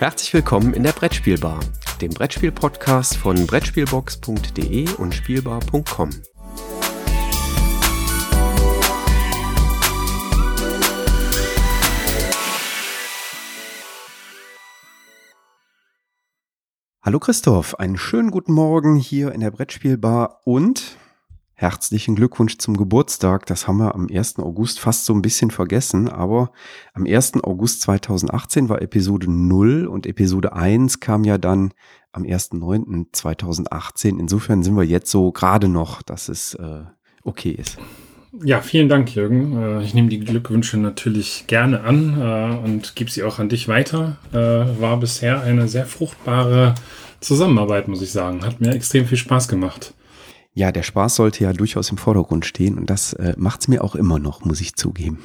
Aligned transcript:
Herzlich 0.00 0.32
willkommen 0.32 0.72
in 0.72 0.82
der 0.82 0.92
Brettspielbar, 0.92 1.60
dem 2.00 2.08
Brettspiel-Podcast 2.08 3.18
von 3.18 3.46
Brettspielbox.de 3.46 4.94
und 4.94 5.14
Spielbar.com. 5.14 6.08
Hallo 17.02 17.18
Christoph, 17.18 17.78
einen 17.78 17.98
schönen 17.98 18.30
guten 18.30 18.54
Morgen 18.54 18.96
hier 18.96 19.32
in 19.32 19.42
der 19.42 19.50
Brettspielbar 19.50 20.40
und 20.46 20.96
herzlichen 21.60 22.14
Glückwunsch 22.14 22.56
zum 22.56 22.74
Geburtstag. 22.74 23.44
Das 23.44 23.68
haben 23.68 23.76
wir 23.76 23.94
am 23.94 24.08
1. 24.10 24.38
August 24.38 24.80
fast 24.80 25.04
so 25.04 25.12
ein 25.12 25.20
bisschen 25.20 25.50
vergessen, 25.50 26.08
aber 26.08 26.52
am 26.94 27.04
1. 27.04 27.44
August 27.44 27.82
2018 27.82 28.70
war 28.70 28.80
Episode 28.80 29.30
0 29.30 29.86
und 29.86 30.06
Episode 30.06 30.54
1 30.54 31.00
kam 31.00 31.22
ja 31.22 31.36
dann 31.36 31.74
am 32.12 32.22
1.9.2018. 32.22 34.18
Insofern 34.18 34.62
sind 34.62 34.74
wir 34.74 34.84
jetzt 34.84 35.10
so 35.10 35.32
gerade 35.32 35.68
noch, 35.68 36.00
dass 36.00 36.30
es 36.30 36.54
äh, 36.54 36.84
okay 37.24 37.50
ist. 37.50 37.76
Ja, 38.42 38.62
vielen 38.62 38.88
Dank, 38.88 39.14
Jürgen. 39.14 39.60
Äh, 39.60 39.82
ich 39.82 39.92
nehme 39.92 40.08
die 40.08 40.20
Glückwünsche 40.20 40.78
natürlich 40.78 41.44
gerne 41.46 41.82
an 41.82 42.18
äh, 42.18 42.64
und 42.64 42.96
gebe 42.96 43.10
sie 43.10 43.22
auch 43.22 43.38
an 43.38 43.50
dich 43.50 43.68
weiter. 43.68 44.16
Äh, 44.32 44.36
war 44.80 44.98
bisher 44.98 45.42
eine 45.42 45.68
sehr 45.68 45.84
fruchtbare 45.84 46.74
Zusammenarbeit, 47.20 47.86
muss 47.86 48.00
ich 48.00 48.12
sagen. 48.12 48.46
Hat 48.46 48.62
mir 48.62 48.72
extrem 48.72 49.04
viel 49.04 49.18
Spaß 49.18 49.46
gemacht. 49.46 49.92
Ja, 50.52 50.72
der 50.72 50.82
Spaß 50.82 51.16
sollte 51.16 51.44
ja 51.44 51.52
durchaus 51.52 51.90
im 51.90 51.98
Vordergrund 51.98 52.44
stehen 52.44 52.76
und 52.78 52.90
das 52.90 53.12
äh, 53.14 53.34
macht 53.36 53.60
es 53.60 53.68
mir 53.68 53.84
auch 53.84 53.94
immer 53.94 54.18
noch, 54.18 54.44
muss 54.44 54.60
ich 54.60 54.74
zugeben. 54.74 55.18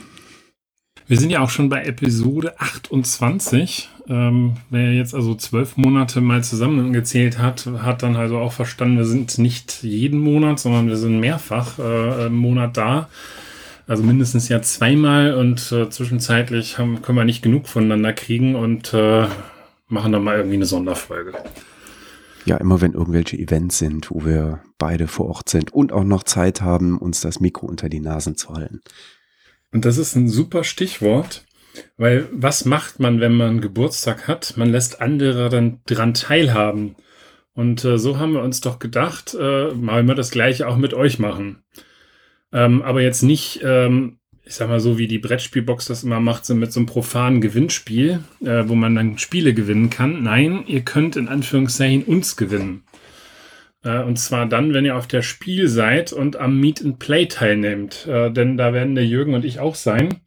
Wir 1.08 1.17
sind 1.20 1.30
ja 1.30 1.42
auch 1.42 1.52
schon 1.52 1.70
bei 1.70 1.84
Episode 1.84 2.59
28. 2.59 3.90
Ähm, 4.08 4.54
wer 4.72 4.94
jetzt 4.94 5.14
also 5.14 5.36
zwölf 5.36 5.78
Monate 5.78 6.20
mal 6.20 6.44
zusammengezählt 6.44 7.38
hat, 7.38 7.67
hat 7.67 8.02
dann 8.02 8.16
also 8.16 8.40
auch 8.40 8.54
verstanden, 8.54 8.98
wir 8.98 9.06
sind 9.06 9.38
nicht 9.38 9.84
jeden 9.84 10.20
Monat, 10.20 10.59
sondern 10.59 10.88
wir 10.88 10.98
sind 10.98 11.20
mehrfach 11.20 11.78
äh, 11.78 12.26
im 12.26 12.36
Monat 12.36 12.78
da. 12.78 13.10
Also 13.88 14.02
mindestens 14.02 14.50
ja 14.50 14.64
zweimal 14.64 15.36
und 15.36 15.72
äh, 15.72 15.89
zwischenzeitlich 15.89 16.80
haben, 16.80 17.04
können 17.04 17.20
wir 17.20 17.26
nicht 17.26 17.44
genug 17.44 17.67
voneinander 17.67 18.14
kriegen 18.14 18.56
und 18.56 18.92
äh, 18.95 19.28
machen 19.88 20.12
dann 20.12 20.23
mal 20.23 20.38
irgendwie 20.38 20.56
eine 20.56 20.66
Sonderfolge. 20.66 21.34
Ja, 22.46 22.58
immer 22.58 22.80
wenn 22.80 22.94
irgendwelche 22.94 23.38
Events 23.38 23.80
sind, 23.80 24.12
wo 24.12 24.24
wir 24.24 24.62
beide 24.78 25.08
vor 25.08 25.28
Ort 25.28 25.50
sind 25.50 25.74
und 25.74 25.92
auch 25.92 26.04
noch 26.04 26.24
Zeit 26.24 26.62
haben, 26.62 27.00
uns 27.00 27.22
das 27.22 27.40
Mikro 27.40 27.66
unter 27.66 27.90
die 27.90 28.00
Nasen 28.00 28.38
zu 28.38 28.54
halten. 28.54 28.82
Und 29.72 29.84
das 29.84 29.98
ist 29.98 30.16
ein 30.16 30.30
super 30.30 30.64
Stichwort, 30.64 31.46
weil 31.98 32.30
was 32.32 32.66
macht 32.66 33.00
man, 33.00 33.20
wenn 33.20 33.36
man 33.36 33.62
Geburtstag 33.62 34.28
hat? 34.28 34.56
Man 34.58 34.70
lässt 34.70 35.02
andere 35.02 35.50
dann 35.50 35.82
dran 35.86 36.14
teilhaben. 36.14 36.96
Und 37.54 37.84
äh, 37.84 37.98
so 37.98 38.20
haben 38.20 38.34
wir 38.34 38.44
uns 38.44 38.62
doch 38.62 38.80
gedacht, 38.80 39.34
äh, 39.34 39.73
mal 39.73 40.04
wir 40.04 40.16
das 40.16 40.30
gleiche 40.30 40.68
auch 40.68 40.78
mit 40.78 40.94
euch 40.94 41.20
machen. 41.20 41.64
Ähm, 42.54 42.84
aber 42.84 43.02
jetzt 43.02 43.23
nicht 43.23 43.62
ähm, 43.64 44.20
ich 44.46 44.54
sag 44.54 44.70
mal 44.70 44.80
so, 44.80 44.98
wie 44.98 45.08
die 45.08 45.18
Brettspielbox 45.18 45.88
das 45.88 46.04
immer 46.04 46.20
macht, 46.20 46.46
so 46.46 46.54
mit 46.54 46.72
so 46.72 46.80
einem 46.80 46.86
profanen 46.86 47.42
Gewinnspiel, 47.42 48.24
äh, 48.42 48.64
wo 48.68 48.76
man 48.76 48.96
dann 48.96 49.18
Spiele 49.18 49.54
gewinnen 49.54 49.90
kann. 49.90 50.22
Nein, 50.22 50.64
ihr 50.68 50.82
könnt 50.82 51.16
in 51.16 51.28
Anführungszeichen 51.28 52.04
uns 52.04 52.36
gewinnen. 52.36 52.84
Äh, 53.84 54.04
und 54.04 54.18
zwar 54.18 54.46
dann, 54.46 54.73
wenn 54.73 54.86
ihr 54.86 54.96
auf 54.98 55.08
der 55.08 55.23
Spiel 55.23 55.68
seid 55.68 56.14
und 56.14 56.36
am 56.36 56.60
Meet 56.60 56.86
and 56.86 57.00
Play 57.00 57.26
teilnehmt. 57.26 58.06
Äh, 58.08 58.32
denn 58.32 58.56
da 58.56 58.72
werden 58.72 58.94
der 58.94 59.06
Jürgen 59.06 59.34
und 59.34 59.46
ich 59.46 59.60
auch 59.60 59.76
sein. 59.76 60.22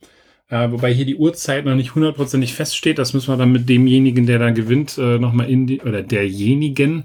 Äh, 0.49 0.71
wobei 0.73 0.93
hier 0.93 1.07
die 1.07 1.17
Uhrzeit 1.17 1.65
noch 1.65 1.77
nicht 1.77 1.95
hundertprozentig 1.95 2.55
feststeht. 2.55 2.99
Das 2.99 3.13
müssen 3.13 3.33
wir 3.33 3.37
dann 3.37 3.53
mit 3.53 3.69
demjenigen, 3.69 4.27
der 4.27 4.41
da 4.41 4.51
gewinnt, 4.51 4.99
äh, 4.99 5.19
nochmal 5.19 5.49
in 5.49 5.69
die, 5.69 5.81
oder 5.81 6.03
derjenigen, 6.03 7.05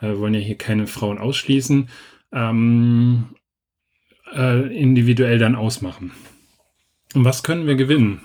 äh, 0.00 0.16
wollen 0.16 0.34
ja 0.34 0.40
hier 0.40 0.56
keine 0.56 0.86
Frauen 0.86 1.18
ausschließen, 1.18 1.90
ähm, 2.32 3.26
äh, 4.34 4.74
individuell 4.74 5.38
dann 5.38 5.56
ausmachen. 5.56 6.12
Was 7.16 7.44
können 7.44 7.68
wir 7.68 7.76
gewinnen? 7.76 8.20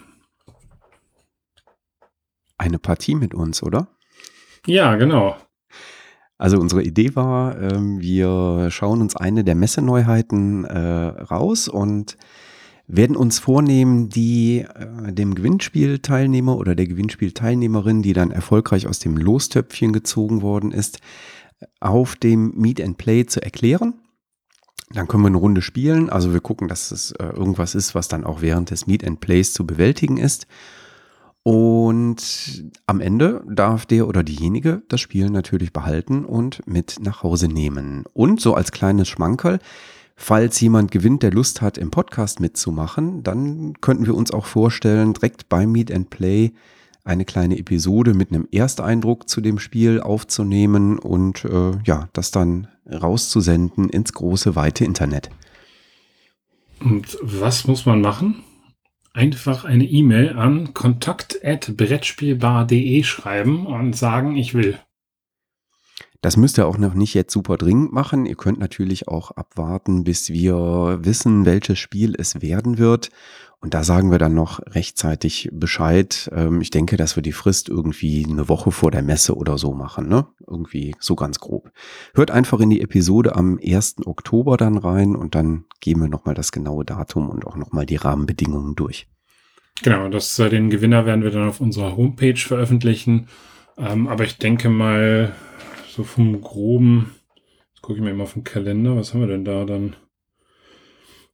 Eine 2.58 2.80
Partie 2.80 3.14
mit 3.14 3.36
uns, 3.36 3.62
oder? 3.62 3.88
Ja, 4.66 4.96
genau. 4.96 5.38
Also 6.40 6.58
unsere 6.58 6.82
Idee 6.82 7.16
war, 7.16 7.62
ähm, 7.62 8.02
wir 8.02 8.72
schauen 8.72 9.02
uns 9.02 9.16
eine 9.16 9.44
der 9.44 9.54
Messeneuheiten 9.54 10.66
äh, 10.66 10.80
raus 10.80 11.68
und 11.68 12.18
werden 12.88 13.16
uns 13.16 13.38
vornehmen, 13.38 14.10
die 14.10 14.62
äh, 14.62 15.14
dem 15.14 15.36
Gewinnspielteilnehmer 15.36 16.58
oder 16.58 16.74
der 16.74 16.88
Gewinnspielteilnehmerin, 16.88 18.02
die 18.02 18.14
dann 18.14 18.32
erfolgreich 18.32 18.88
aus 18.88 18.98
dem 18.98 19.18
Lostöpfchen 19.18 19.94
gezogen 19.94 20.42
worden 20.42 20.72
ist, 20.72 21.00
auf 21.80 22.16
dem 22.16 22.54
Meet 22.56 22.82
and 22.82 22.98
Play 22.98 23.28
zu 23.28 23.44
erklären 23.44 23.94
dann 24.92 25.08
können 25.08 25.24
wir 25.24 25.28
eine 25.28 25.38
Runde 25.38 25.62
spielen. 25.62 26.10
Also 26.10 26.34
wir 26.34 26.40
gucken, 26.40 26.68
dass 26.68 26.92
es 26.92 27.12
äh, 27.12 27.26
irgendwas 27.26 27.76
ist, 27.76 27.94
was 27.96 28.08
dann 28.08 28.24
auch 28.24 28.42
während 28.42 28.72
des 28.72 28.88
Meet 28.88 29.06
and 29.06 29.20
Plays 29.20 29.54
zu 29.54 29.66
bewältigen 29.66 30.18
ist. 30.18 30.48
Und 31.44 32.64
am 32.86 33.00
Ende 33.00 33.44
darf 33.50 33.86
der 33.86 34.08
oder 34.08 34.24
diejenige 34.24 34.82
das 34.90 35.00
Spiel 35.00 35.30
natürlich 35.30 35.74
behalten 35.74 36.26
und 36.26 36.66
mit 36.68 36.98
nach 37.02 37.24
Hause 37.24 37.48
nehmen. 37.48 38.04
Und 38.14 38.42
so 38.42 38.56
als 38.56 38.72
kleines 38.72 39.08
Schmankerl, 39.08 39.60
falls 40.16 40.60
jemand 40.60 40.92
gewinnt, 40.92 41.24
der 41.24 41.32
Lust 41.32 41.62
hat, 41.62 41.78
im 41.78 41.92
Podcast 41.92 42.40
mitzumachen, 42.40 43.24
dann 43.24 43.74
könnten 43.80 44.06
wir 44.06 44.16
uns 44.16 44.32
auch 44.32 44.46
vorstellen, 44.46 45.14
direkt 45.14 45.50
beim 45.50 45.72
Meet 45.72 45.94
and 45.94 46.10
Play 46.10 46.52
eine 47.06 47.26
kleine 47.26 47.58
Episode 47.58 48.14
mit 48.14 48.32
einem 48.32 48.48
Ersteindruck 48.52 49.30
zu 49.30 49.42
dem 49.42 49.60
Spiel 49.60 50.02
aufzunehmen 50.02 51.00
und 51.00 51.46
äh, 51.46 51.72
ja, 51.86 52.10
das 52.14 52.32
dann 52.32 52.68
rauszusenden 52.92 53.90
ins 53.90 54.14
große, 54.14 54.56
weite 54.56 54.86
Internet. 54.86 55.30
Und 56.80 57.18
was 57.22 57.68
muss 57.68 57.86
man 57.86 58.02
machen? 58.02 58.44
Einfach 59.14 59.66
eine 59.66 59.86
E-Mail 59.86 60.38
an 60.38 60.74
kontakt.brettspielbar.de 60.74 63.04
schreiben 63.04 63.66
und 63.66 63.96
sagen, 63.96 64.36
ich 64.36 64.54
will. 64.54 64.78
Das 66.22 66.38
müsst 66.38 66.58
ihr 66.58 66.68
auch 66.68 66.78
noch 66.78 66.94
nicht 66.94 67.14
jetzt 67.14 67.32
super 67.32 67.58
dringend 67.58 67.94
machen. 67.94 68.26
Ihr 68.26 68.36
könnt 68.36 68.60
natürlich 68.60 69.08
auch 69.08 69.32
abwarten, 69.32 70.04
bis 70.04 70.30
wir 70.30 71.00
wissen, 71.02 71.46
welches 71.46 71.80
Spiel 71.80 72.14
es 72.18 72.42
werden 72.42 72.78
wird 72.78 73.10
und 73.62 73.74
da 73.74 73.84
sagen 73.84 74.10
wir 74.10 74.20
dann 74.20 74.34
noch 74.34 74.62
rechtzeitig 74.68 75.50
Bescheid. 75.52 76.30
Ähm, 76.34 76.62
ich 76.62 76.70
denke, 76.70 76.96
dass 76.96 77.18
wir 77.18 77.24
die 77.24 77.34
Frist 77.34 77.68
irgendwie 77.68 78.26
eine 78.30 78.48
Woche 78.48 78.72
vor 78.72 78.90
der 78.90 79.02
Messe 79.02 79.36
oder 79.36 79.58
so 79.58 79.74
machen, 79.74 80.08
ne? 80.08 80.28
Irgendwie 80.48 80.96
so 81.00 81.16
ganz 81.16 81.40
grob. 81.40 81.72
Hört 82.14 82.32
einfach 82.32 82.62
in 82.62 82.70
die 82.70 82.82
Episode 82.82 83.36
am 83.36 83.60
1. 83.62 84.06
Oktober 84.06 84.56
dann 84.56 84.78
rein 84.78 85.16
und 85.16 85.36
dann 85.36 85.66
gehen 85.82 86.00
wir 86.00 86.08
nochmal 86.08 86.36
das 86.36 86.54
genaue 86.54 86.86
Datum 86.86 87.30
und 87.30 87.46
auch 87.46 87.58
nochmal 87.58 87.86
die 87.86 87.98
Rahmenbedingungen 87.98 88.76
durch. 88.76 89.08
Genau, 89.84 90.08
das, 90.08 90.40
äh, 90.40 90.50
den 90.50 90.70
Gewinner 90.70 91.06
werden 91.06 91.24
wir 91.24 91.32
dann 91.32 91.48
auf 91.48 91.60
unserer 91.60 91.98
Homepage 91.98 92.38
veröffentlichen. 92.38 93.28
Ähm, 93.78 94.08
aber 94.08 94.24
ich 94.24 94.38
denke 94.38 94.70
mal, 94.70 95.34
so 95.90 96.04
vom 96.04 96.40
groben, 96.42 97.16
jetzt 97.72 97.82
gucke 97.82 98.00
ich 98.00 98.04
mir 98.04 98.14
mal 98.14 98.24
auf 98.24 98.34
den 98.34 98.46
Kalender, 98.46 98.96
was 98.96 99.14
haben 99.14 99.22
wir 99.22 99.28
denn 99.28 99.44
da 99.44 99.66
dann? 99.66 99.96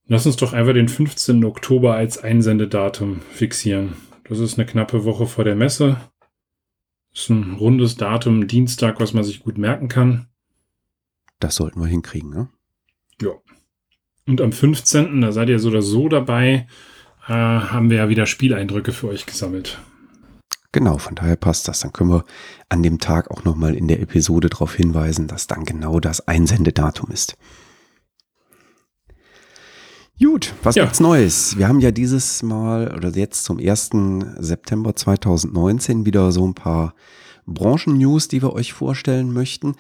Lass 0.08 0.26
uns 0.28 0.36
doch 0.36 0.54
einfach 0.54 0.74
den 0.74 0.88
15. 0.88 1.44
Oktober 1.46 1.96
als 1.96 2.20
Einsendedatum 2.20 3.22
fixieren. 3.32 3.94
Das 4.26 4.40
ist 4.40 4.58
eine 4.58 4.68
knappe 4.68 5.04
Woche 5.04 5.26
vor 5.26 5.44
der 5.44 5.56
Messe. 5.56 6.00
Das 7.12 7.24
ist 7.24 7.30
ein 7.30 7.54
rundes 7.54 7.96
Datum, 7.96 8.48
Dienstag, 8.48 9.00
was 9.00 9.14
man 9.14 9.24
sich 9.24 9.40
gut 9.40 9.58
merken 9.58 9.88
kann. 9.88 10.28
Das 11.40 11.56
sollten 11.56 11.80
wir 11.80 11.88
hinkriegen, 11.88 12.30
ne? 12.30 12.50
Ja. 13.22 13.32
Und 14.28 14.42
am 14.42 14.52
15., 14.52 15.22
da 15.22 15.32
seid 15.32 15.50
ihr 15.50 15.60
so 15.60 15.70
oder 15.70 15.82
so 15.82 16.08
dabei, 16.08 16.68
äh, 17.28 17.32
haben 17.32 17.90
wir 17.90 17.98
ja 17.98 18.10
wieder 18.10 18.26
Spieleindrücke 18.26 18.92
für 18.92 19.08
euch 19.08 19.26
gesammelt. 19.26 19.80
Genau, 20.72 20.98
von 20.98 21.16
daher 21.16 21.36
passt 21.36 21.68
das. 21.68 21.80
Dann 21.80 21.94
können 21.94 22.12
wir 22.12 22.26
an 22.70 22.84
dem 22.84 23.00
Tag 23.00 23.32
auch 23.32 23.44
nochmal 23.44 23.76
in 23.76 23.88
der 23.88 24.02
Episode 24.02 24.50
darauf 24.50 24.76
hinweisen, 24.76 25.28
dass 25.28 25.48
dann 25.48 25.64
genau 25.64 26.00
das 26.00 26.28
Einsendedatum 26.28 27.12
ist. 27.12 27.38
Gut, 30.18 30.54
was 30.64 30.76
ja. 30.76 30.84
gibt's 30.86 31.02
Neues? 31.02 31.58
Wir 31.58 31.68
haben 31.68 31.82
ja 31.82 31.92
dieses 31.92 32.42
Mal 32.42 32.96
oder 32.96 33.10
jetzt 33.10 33.44
zum 33.44 33.60
1. 33.60 33.90
September 34.40 34.96
2019 34.96 36.06
wieder 36.06 36.32
so 36.32 36.48
ein 36.48 36.54
paar 36.54 36.94
Branchen-News, 37.48 38.30
die 38.30 38.42
wir 38.42 38.54
euch 38.54 38.72
vorstellen 38.72 39.34
möchten. 39.34 39.76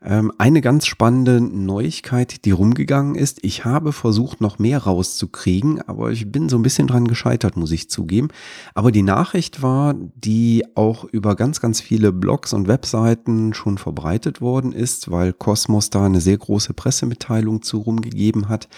Ähm, 0.00 0.30
eine 0.38 0.60
ganz 0.60 0.86
spannende 0.86 1.40
Neuigkeit, 1.40 2.44
die 2.44 2.52
rumgegangen 2.52 3.16
ist. 3.16 3.40
Ich 3.42 3.64
habe 3.64 3.92
versucht, 3.92 4.40
noch 4.40 4.60
mehr 4.60 4.78
rauszukriegen, 4.78 5.82
aber 5.82 6.12
ich 6.12 6.30
bin 6.30 6.48
so 6.48 6.56
ein 6.56 6.62
bisschen 6.62 6.86
dran 6.86 7.08
gescheitert, 7.08 7.56
muss 7.56 7.72
ich 7.72 7.90
zugeben. 7.90 8.28
Aber 8.74 8.92
die 8.92 9.02
Nachricht 9.02 9.60
war, 9.60 9.96
die 10.14 10.64
auch 10.76 11.02
über 11.02 11.34
ganz, 11.34 11.60
ganz 11.60 11.80
viele 11.80 12.12
Blogs 12.12 12.52
und 12.52 12.68
Webseiten 12.68 13.54
schon 13.54 13.76
verbreitet 13.76 14.40
worden 14.40 14.70
ist, 14.70 15.10
weil 15.10 15.32
Cosmos 15.32 15.90
da 15.90 16.06
eine 16.06 16.20
sehr 16.20 16.38
große 16.38 16.74
Pressemitteilung 16.74 17.62
zu 17.62 17.78
rumgegeben 17.78 18.48
hat 18.48 18.68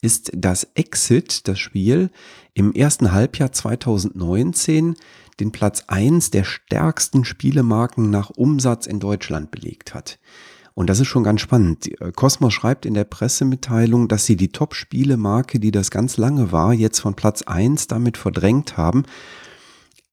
ist, 0.00 0.30
dass 0.34 0.68
Exit, 0.74 1.48
das 1.48 1.58
Spiel, 1.58 2.10
im 2.54 2.72
ersten 2.72 3.12
Halbjahr 3.12 3.52
2019 3.52 4.96
den 5.40 5.52
Platz 5.52 5.84
eins 5.88 6.30
der 6.30 6.44
stärksten 6.44 7.24
Spielemarken 7.24 8.10
nach 8.10 8.30
Umsatz 8.30 8.86
in 8.86 9.00
Deutschland 9.00 9.50
belegt 9.50 9.94
hat. 9.94 10.18
Und 10.74 10.90
das 10.90 11.00
ist 11.00 11.08
schon 11.08 11.24
ganz 11.24 11.40
spannend. 11.40 11.90
Cosmos 12.16 12.52
schreibt 12.52 12.84
in 12.84 12.92
der 12.92 13.04
Pressemitteilung, 13.04 14.08
dass 14.08 14.26
sie 14.26 14.36
die 14.36 14.52
Top-Spielemarke, 14.52 15.58
die 15.58 15.70
das 15.70 15.90
ganz 15.90 16.18
lange 16.18 16.52
war, 16.52 16.74
jetzt 16.74 17.00
von 17.00 17.14
Platz 17.14 17.42
eins 17.42 17.86
damit 17.86 18.18
verdrängt 18.18 18.76
haben. 18.76 19.04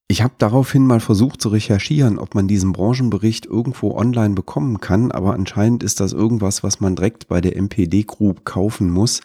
Ich 0.08 0.22
habe 0.22 0.36
daraufhin 0.38 0.86
mal 0.86 1.00
versucht 1.00 1.42
zu 1.42 1.50
recherchieren, 1.50 2.18
ob 2.18 2.36
man 2.36 2.48
diesen 2.48 2.72
Branchenbericht 2.72 3.46
irgendwo 3.46 3.96
online 3.98 4.36
bekommen 4.36 4.80
kann, 4.80 5.12
aber 5.12 5.34
anscheinend 5.34 5.84
ist 5.84 6.00
das 6.00 6.14
irgendwas, 6.14 6.64
was 6.64 6.80
man 6.80 6.96
direkt 6.96 7.28
bei 7.28 7.42
der 7.42 7.58
MPD 7.58 8.04
Group 8.04 8.46
kaufen 8.46 8.90
muss 8.90 9.22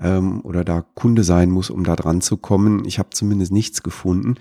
ähm, 0.00 0.40
oder 0.42 0.64
da 0.64 0.84
Kunde 0.94 1.24
sein 1.24 1.50
muss, 1.50 1.70
um 1.70 1.84
da 1.84 1.96
dran 1.96 2.20
zu 2.20 2.36
kommen. 2.36 2.84
Ich 2.84 2.98
habe 2.98 3.10
zumindest 3.10 3.52
nichts 3.52 3.82
gefunden. 3.82 4.36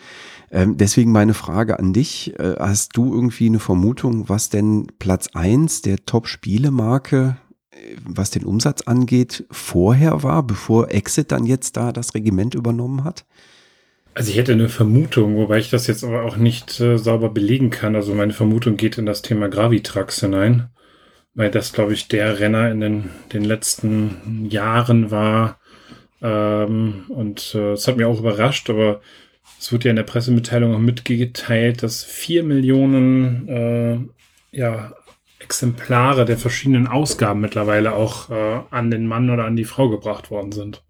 Ähm, 0.51 0.77
deswegen 0.77 1.12
meine 1.12 1.33
Frage 1.33 1.80
an 1.80 1.94
dich. 1.94 2.39
Äh, 2.39 2.56
hast 2.59 2.95
du 2.95 3.13
irgendwie 3.13 3.48
eine 3.48 3.59
Vermutung, 3.59 4.30
was 4.30 4.50
denn 4.50 4.88
Platz 5.00 5.30
eins 5.33 5.81
der 5.81 6.06
Top-Spielemarke, 6.06 7.38
äh, 7.71 7.75
was 8.06 8.31
den 8.31 8.45
Umsatz 8.45 8.81
angeht, 8.83 9.45
vorher 9.51 10.24
war, 10.24 10.44
bevor 10.44 10.92
Exit 10.92 11.31
dann 11.31 11.45
jetzt 11.45 11.77
da 11.77 11.92
das 11.92 12.13
Regiment 12.13 12.56
übernommen 12.56 13.04
hat? 13.04 13.25
Also 14.13 14.31
ich 14.31 14.38
hätte 14.38 14.54
eine 14.54 14.69
Vermutung, 14.69 15.36
wobei 15.36 15.59
ich 15.59 15.69
das 15.69 15.86
jetzt 15.86 16.04
aber 16.04 16.24
auch 16.24 16.38
nicht 16.38 16.80
äh, 16.80 16.98
sauber 16.98 17.30
belegen 17.30 17.69
kann. 17.69 17.95
Also 17.95 18.15
meine 18.15 18.33
Vermutung 18.33 18.75
geht 18.75 18.98
in 18.98 19.06
das 19.06 19.21
Thema 19.21 19.48
Gravitrax 19.48 20.21
hinein 20.21 20.69
weil 21.38 21.51
das, 21.51 21.72
glaube 21.72 21.94
ich, 21.94 22.07
der 22.07 22.39
Renner 22.39 22.69
in 22.72 22.81
den, 22.81 23.10
den 23.31 23.45
letzten 23.45 24.48
Jahren 24.50 25.12
war. 25.12 25.60
Ähm, 26.19 27.06
und 27.10 27.54
äh, 27.54 27.74
es 27.74 27.86
äh, 27.86 27.92
hat 27.92 27.98
mich 27.98 28.07
auch 28.07 28.19
überrascht, 28.19 28.69
aber 28.72 29.01
es 29.60 29.72
wird 29.72 29.84
ja 29.84 29.92
in 29.92 29.98
der 29.98 30.04
Pressemitteilung 30.04 30.74
auch 30.74 30.80
mitgeteilt, 30.80 31.84
dass 31.84 32.04
vier 32.04 32.44
Millionen 32.44 33.48
äh, 33.48 34.57
ja, 34.57 34.94
Exemplare 35.38 36.25
der 36.25 36.39
verschiedenen 36.39 36.88
Ausgaben 36.88 37.40
mittlerweile 37.40 37.94
auch 37.94 38.31
äh, 38.31 38.60
an 38.72 38.90
den 38.90 39.06
Mann 39.06 39.30
oder 39.30 39.45
an 39.45 39.56
die 39.56 39.63
Frau 39.63 39.90
gebracht 39.90 40.31
worden 40.31 40.51
sind. 40.51 40.83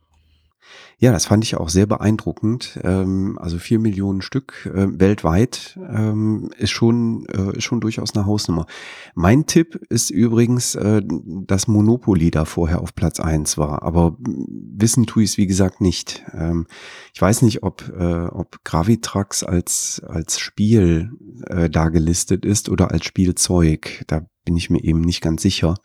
Ja, 1.00 1.12
das 1.12 1.28
fand 1.28 1.44
ich 1.44 1.56
auch 1.56 1.70
sehr 1.70 1.86
beeindruckend. 1.86 2.80
Ähm, 2.84 3.38
also 3.40 3.60
vier 3.60 3.78
Millionen 3.78 4.24
Stück 4.24 4.66
äh, 4.66 4.88
weltweit 5.00 5.78
ähm, 5.88 6.50
ist 6.58 6.72
schon 6.72 7.28
äh, 7.28 7.56
ist 7.56 7.66
schon 7.66 7.82
durchaus 7.82 8.16
eine 8.16 8.26
Hausnummer. 8.26 8.66
Mein 9.14 9.46
Tipp 9.46 9.76
ist 9.90 10.10
übrigens, 10.10 10.74
äh, 10.74 11.04
dass 11.06 11.68
Monopoly 11.68 12.32
da 12.32 12.46
vorher 12.46 12.82
auf 12.82 12.96
Platz 12.96 13.20
eins 13.20 13.60
war, 13.60 13.84
aber 13.84 14.18
wissen 14.20 15.06
tue 15.06 15.22
ich 15.22 15.32
es 15.32 15.38
wie 15.38 15.46
gesagt 15.46 15.82
nicht. 15.82 16.24
Ähm, 16.34 16.66
ich 17.14 17.22
weiß 17.22 17.44
nicht, 17.44 17.62
ob 17.62 17.88
äh, 17.96 18.26
ob 18.26 18.64
Gravitrax 18.64 19.44
als 19.44 20.02
als 20.04 20.40
Spiel 20.40 21.12
äh, 21.46 21.70
da 21.70 21.90
gelistet 21.90 22.44
ist 22.44 22.70
oder 22.70 22.90
als 22.90 23.06
Spielzeug. 23.06 24.04
Da 24.08 24.26
bin 24.46 24.58
ich 24.58 24.72
mir 24.72 24.84
eben 24.84 25.02
nicht 25.02 25.22
ganz 25.22 25.44
sicher. 25.44 25.76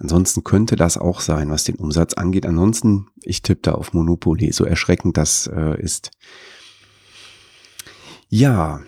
Ansonsten 0.00 0.42
könnte 0.42 0.76
das 0.76 0.98
auch 0.98 1.20
sein, 1.20 1.50
was 1.50 1.64
den 1.64 1.76
Umsatz 1.76 2.14
angeht. 2.14 2.46
Ansonsten, 2.46 3.06
ich 3.22 3.42
tippe 3.42 3.62
da 3.62 3.72
auf 3.72 3.92
Monopoly, 3.92 4.52
so 4.52 4.64
erschreckend 4.64 5.16
das 5.16 5.46
äh, 5.46 5.80
ist. 5.80 6.10
Ja, 8.28 8.80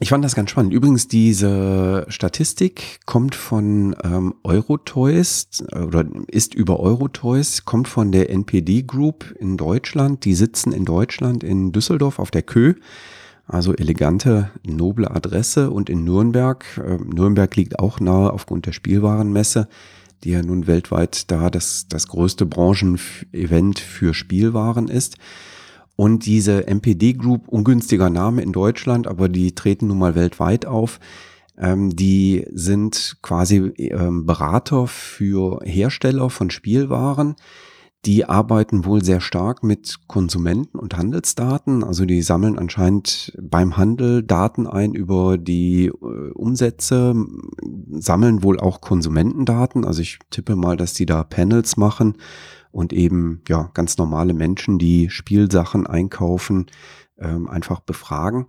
ich 0.00 0.08
fand 0.08 0.24
das 0.24 0.34
ganz 0.34 0.50
spannend. 0.50 0.72
Übrigens, 0.72 1.06
diese 1.06 2.06
Statistik 2.08 3.00
kommt 3.06 3.36
von 3.36 3.94
ähm, 4.02 4.34
Eurotoys 4.42 5.62
oder 5.72 6.04
ist 6.26 6.54
über 6.54 6.80
Eurotoys, 6.80 7.64
kommt 7.64 7.86
von 7.86 8.10
der 8.10 8.30
NPD 8.30 8.82
Group 8.82 9.34
in 9.38 9.56
Deutschland. 9.56 10.24
Die 10.24 10.34
sitzen 10.34 10.72
in 10.72 10.84
Deutschland 10.84 11.44
in 11.44 11.70
Düsseldorf 11.70 12.18
auf 12.18 12.32
der 12.32 12.42
Kö. 12.42 12.74
Also 13.46 13.74
elegante, 13.74 14.50
noble 14.66 15.10
Adresse 15.10 15.70
und 15.70 15.90
in 15.90 16.02
Nürnberg. 16.02 16.64
Äh, 16.78 16.96
Nürnberg 16.96 17.54
liegt 17.54 17.78
auch 17.78 18.00
nahe 18.00 18.32
aufgrund 18.32 18.66
der 18.66 18.72
Spielwarenmesse 18.72 19.68
die 20.22 20.30
ja 20.30 20.42
nun 20.42 20.66
weltweit 20.66 21.30
da 21.30 21.50
das, 21.50 21.86
das 21.88 22.08
größte 22.08 22.46
Branchenevent 22.46 23.78
für 23.78 24.14
Spielwaren 24.14 24.88
ist. 24.88 25.16
Und 25.96 26.26
diese 26.26 26.66
MPD 26.66 27.14
Group, 27.14 27.48
ungünstiger 27.48 28.10
Name 28.10 28.42
in 28.42 28.52
Deutschland, 28.52 29.06
aber 29.06 29.28
die 29.28 29.54
treten 29.54 29.86
nun 29.88 29.98
mal 29.98 30.14
weltweit 30.14 30.66
auf. 30.66 30.98
Ähm, 31.56 31.94
die 31.94 32.46
sind 32.52 33.18
quasi 33.22 33.72
ähm, 33.76 34.26
Berater 34.26 34.86
für 34.88 35.60
Hersteller 35.64 36.30
von 36.30 36.50
Spielwaren 36.50 37.36
die 38.06 38.26
arbeiten 38.26 38.84
wohl 38.84 39.02
sehr 39.02 39.20
stark 39.20 39.62
mit 39.62 40.06
Konsumenten 40.06 40.78
und 40.78 40.96
Handelsdaten. 40.96 41.82
Also 41.82 42.04
die 42.04 42.22
sammeln 42.22 42.58
anscheinend 42.58 43.36
beim 43.40 43.76
Handel 43.76 44.22
Daten 44.22 44.66
ein 44.66 44.94
über 44.94 45.38
die 45.38 45.86
äh, 45.86 46.30
Umsätze, 46.34 47.14
sammeln 47.90 48.42
wohl 48.42 48.60
auch 48.60 48.80
Konsumentendaten. 48.80 49.84
Also 49.84 50.02
ich 50.02 50.18
tippe 50.30 50.56
mal, 50.56 50.76
dass 50.76 50.94
die 50.94 51.06
da 51.06 51.24
Panels 51.24 51.76
machen 51.76 52.18
und 52.70 52.92
eben 52.92 53.42
ja 53.48 53.70
ganz 53.74 53.96
normale 53.98 54.34
Menschen, 54.34 54.78
die 54.78 55.08
Spielsachen 55.08 55.86
einkaufen, 55.86 56.66
ähm, 57.18 57.48
einfach 57.48 57.80
befragen 57.80 58.46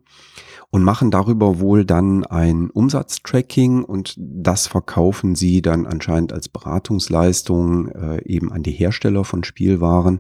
und 0.76 0.84
machen 0.84 1.10
darüber 1.10 1.62
wohl 1.62 1.86
dann 1.86 2.26
ein 2.26 2.70
Umsatztracking 2.70 3.86
und 3.86 4.14
das 4.18 4.68
verkaufen 4.68 5.34
sie 5.34 5.62
dann 5.62 5.86
anscheinend 5.88 6.34
als 6.34 6.50
Beratungsleistung 6.50 7.88
äh, 7.88 8.22
eben 8.26 8.52
an 8.52 8.62
die 8.62 8.74
Hersteller 8.74 9.24
von 9.24 9.46
Spielwaren. 9.46 10.20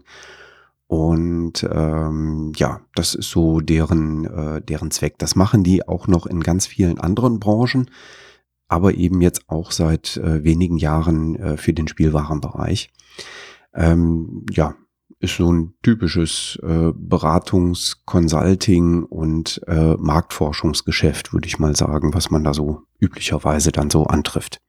Und 0.87 1.67
ähm, 1.69 2.53
ja, 2.55 2.79
das 2.95 3.15
ist 3.15 3.31
so 3.31 3.59
deren, 3.59 4.23
äh, 4.23 4.61
deren 4.61 4.91
Zweck. 4.91 5.15
Das 5.17 5.35
machen 5.35 5.65
die 5.65 5.85
auch 5.85 6.07
noch 6.07 6.25
in 6.25 6.39
ganz 6.39 6.67
vielen 6.67 6.99
anderen 7.01 7.41
Branchen, 7.41 7.91
aber 8.69 8.93
eben 8.93 9.19
jetzt 9.19 9.49
auch 9.49 9.71
seit 9.71 10.15
äh, 10.15 10.45
wenigen 10.45 10.77
Jahren 10.77 11.35
äh, 11.35 11.57
für 11.57 11.73
den 11.73 11.89
Spielwarenbereich. 11.89 12.93
Ähm, 13.73 14.45
ja, 14.51 14.75
ist 15.19 15.37
so 15.37 15.51
ein 15.51 15.73
typisches 15.81 16.59
äh, 16.61 16.91
Beratungs-, 16.93 17.97
Consulting- 18.05 19.03
und 19.03 19.61
äh, 19.67 19.95
Marktforschungsgeschäft, 19.97 21.33
würde 21.33 21.47
ich 21.47 21.59
mal 21.59 21.75
sagen, 21.75 22.13
was 22.13 22.29
man 22.31 22.43
da 22.43 22.53
so 22.53 22.81
üblicherweise 22.99 23.71
dann 23.71 23.89
so 23.89 24.03
antrifft. 24.03 24.59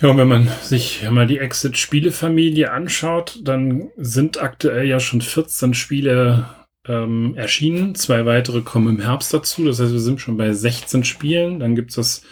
Ja, 0.00 0.10
und 0.10 0.16
wenn 0.16 0.28
man 0.28 0.48
sich 0.62 1.08
mal 1.10 1.26
die 1.26 1.38
Exit-Spielefamilie 1.38 2.70
anschaut, 2.70 3.40
dann 3.42 3.88
sind 3.96 4.40
aktuell 4.40 4.86
ja 4.86 5.00
schon 5.00 5.20
14 5.20 5.74
Spiele 5.74 6.48
ähm, 6.86 7.34
erschienen. 7.36 7.96
Zwei 7.96 8.24
weitere 8.24 8.62
kommen 8.62 8.96
im 8.96 9.02
Herbst 9.02 9.34
dazu. 9.34 9.64
Das 9.64 9.80
heißt, 9.80 9.92
wir 9.92 9.98
sind 9.98 10.20
schon 10.20 10.36
bei 10.36 10.52
16 10.52 11.02
Spielen. 11.02 11.58
Dann 11.58 11.74
gibt 11.74 11.96
es 11.98 12.22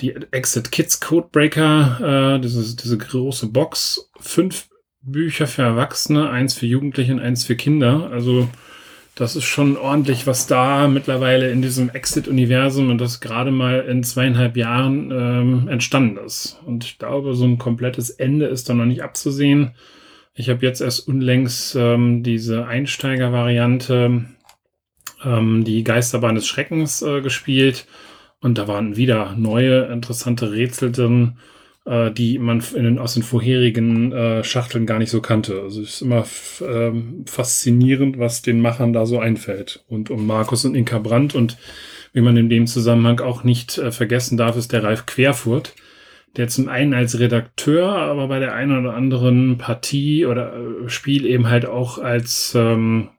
die 0.00 0.14
Exit 0.30 0.72
Kids 0.72 1.00
Codebreaker, 1.00 2.36
äh, 2.36 2.40
diese, 2.40 2.76
diese 2.76 2.98
große 2.98 3.46
Box. 3.48 4.10
Fünf 4.20 4.68
Bücher 5.04 5.46
für 5.46 5.62
Erwachsene, 5.62 6.30
eins 6.30 6.54
für 6.54 6.66
Jugendliche 6.66 7.12
und 7.12 7.20
eins 7.20 7.44
für 7.44 7.56
Kinder. 7.56 8.10
Also 8.10 8.48
das 9.14 9.36
ist 9.36 9.44
schon 9.44 9.76
ordentlich, 9.76 10.26
was 10.26 10.46
da 10.46 10.88
mittlerweile 10.88 11.50
in 11.50 11.62
diesem 11.62 11.88
Exit-Universum 11.88 12.90
und 12.90 13.00
das 13.00 13.20
gerade 13.20 13.52
mal 13.52 13.80
in 13.80 14.02
zweieinhalb 14.02 14.56
Jahren 14.56 15.10
ähm, 15.12 15.68
entstanden 15.68 16.16
ist. 16.16 16.58
Und 16.64 16.84
ich 16.84 16.98
glaube, 16.98 17.34
so 17.34 17.44
ein 17.44 17.58
komplettes 17.58 18.10
Ende 18.10 18.46
ist 18.46 18.68
da 18.68 18.74
noch 18.74 18.86
nicht 18.86 19.02
abzusehen. 19.02 19.72
Ich 20.34 20.48
habe 20.48 20.66
jetzt 20.66 20.80
erst 20.80 21.06
unlängst 21.06 21.76
ähm, 21.76 22.24
diese 22.24 22.66
Einsteiger-Variante, 22.66 24.24
ähm, 25.24 25.64
die 25.64 25.84
Geisterbahn 25.84 26.34
des 26.34 26.48
Schreckens 26.48 27.02
äh, 27.02 27.20
gespielt. 27.20 27.86
Und 28.40 28.58
da 28.58 28.66
waren 28.66 28.96
wieder 28.96 29.36
neue, 29.36 29.84
interessante 29.84 30.50
Rätsel 30.50 30.90
drin 30.90 31.38
äh, 31.86 32.10
die 32.10 32.38
man 32.38 32.62
den, 32.74 32.98
aus 32.98 33.14
den 33.14 33.22
vorherigen 33.22 34.12
äh, 34.12 34.44
Schachteln 34.44 34.86
gar 34.86 34.98
nicht 34.98 35.10
so 35.10 35.20
kannte. 35.20 35.60
Also 35.62 35.82
es 35.82 35.94
ist 35.94 36.02
immer 36.02 36.24
ähm, 36.66 37.24
faszinierend, 37.26 38.18
was 38.18 38.42
den 38.42 38.60
Machern 38.60 38.92
da 38.92 39.06
so 39.06 39.18
einfällt. 39.18 39.84
Und 39.88 40.10
um 40.10 40.26
Markus 40.26 40.64
und 40.64 40.74
Inka 40.74 40.98
Brandt 40.98 41.34
und 41.34 41.58
wie 42.12 42.20
man 42.20 42.36
in 42.36 42.48
dem 42.48 42.66
Zusammenhang 42.66 43.20
auch 43.20 43.44
nicht 43.44 43.78
äh, 43.78 43.90
vergessen 43.90 44.36
darf, 44.36 44.56
ist 44.56 44.72
der 44.72 44.84
Ralf 44.84 45.06
Querfurt, 45.06 45.74
der 46.36 46.48
zum 46.48 46.68
einen 46.68 46.94
als 46.94 47.18
Redakteur, 47.18 47.88
aber 47.88 48.28
bei 48.28 48.38
der 48.38 48.54
einen 48.54 48.78
oder 48.78 48.94
anderen 48.94 49.58
Partie 49.58 50.24
oder 50.26 50.54
äh, 50.54 50.88
Spiel 50.88 51.26
eben 51.26 51.48
halt 51.48 51.66
auch 51.66 51.98
als 51.98 52.54
ähm, 52.54 53.10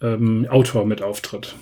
ähm, 0.00 0.46
Autor 0.48 0.86
mit 0.86 1.02
auftritt. 1.02 1.56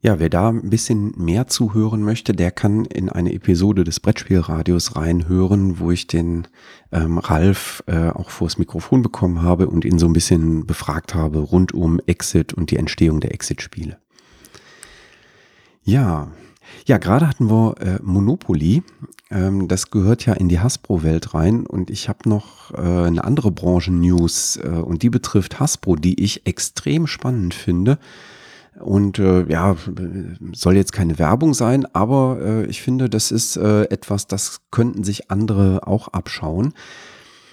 Ja, 0.00 0.20
wer 0.20 0.28
da 0.28 0.50
ein 0.50 0.70
bisschen 0.70 1.12
mehr 1.16 1.48
zuhören 1.48 2.02
möchte, 2.02 2.32
der 2.32 2.52
kann 2.52 2.84
in 2.84 3.08
eine 3.08 3.32
Episode 3.32 3.82
des 3.82 3.98
Brettspielradios 3.98 4.94
reinhören, 4.94 5.80
wo 5.80 5.90
ich 5.90 6.06
den 6.06 6.46
ähm, 6.92 7.18
Ralf 7.18 7.82
äh, 7.86 8.10
auch 8.10 8.30
vors 8.30 8.58
Mikrofon 8.58 9.02
bekommen 9.02 9.42
habe 9.42 9.68
und 9.68 9.84
ihn 9.84 9.98
so 9.98 10.06
ein 10.06 10.12
bisschen 10.12 10.66
befragt 10.66 11.16
habe 11.16 11.40
rund 11.40 11.74
um 11.74 11.98
Exit 12.06 12.54
und 12.54 12.70
die 12.70 12.76
Entstehung 12.76 13.18
der 13.18 13.34
Exit-Spiele. 13.34 13.98
Ja, 15.82 16.30
Ja, 16.86 16.98
gerade 16.98 17.28
hatten 17.28 17.50
wir 17.50 17.74
äh, 17.80 17.98
Monopoly. 18.02 18.82
Ähm, 19.30 19.68
das 19.68 19.90
gehört 19.90 20.26
ja 20.26 20.34
in 20.34 20.48
die 20.48 20.60
Hasbro-Welt 20.60 21.34
rein. 21.34 21.66
Und 21.66 21.90
ich 21.90 22.08
habe 22.08 22.28
noch 22.28 22.72
äh, 22.72 22.76
eine 22.76 23.24
andere 23.24 23.50
Branchen-News 23.50 24.58
äh, 24.62 24.68
und 24.68 25.02
die 25.02 25.10
betrifft 25.10 25.60
Hasbro, 25.60 25.96
die 25.96 26.22
ich 26.22 26.46
extrem 26.46 27.06
spannend 27.06 27.54
finde. 27.54 27.98
Und 28.80 29.18
äh, 29.18 29.44
ja, 29.50 29.76
soll 30.52 30.76
jetzt 30.76 30.92
keine 30.92 31.18
Werbung 31.18 31.54
sein, 31.54 31.86
aber 31.94 32.38
äh, 32.40 32.66
ich 32.66 32.82
finde, 32.82 33.08
das 33.08 33.30
ist 33.30 33.56
äh, 33.56 33.84
etwas, 33.84 34.26
das 34.26 34.60
könnten 34.70 35.04
sich 35.04 35.30
andere 35.30 35.86
auch 35.86 36.08
abschauen. 36.08 36.74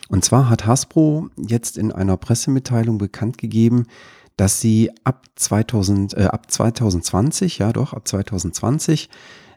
Und 0.09 0.23
zwar 0.23 0.49
hat 0.49 0.65
Hasbro 0.65 1.29
jetzt 1.37 1.77
in 1.77 1.91
einer 1.91 2.17
Pressemitteilung 2.17 2.97
bekannt 2.97 3.37
gegeben, 3.37 3.85
dass 4.37 4.61
sie 4.61 4.91
ab 5.03 5.25
2000, 5.35 6.15
äh, 6.15 6.23
ab 6.25 6.51
2020, 6.51 7.57
ja 7.57 7.73
doch, 7.73 7.93
ab 7.93 8.07
2020 8.07 9.09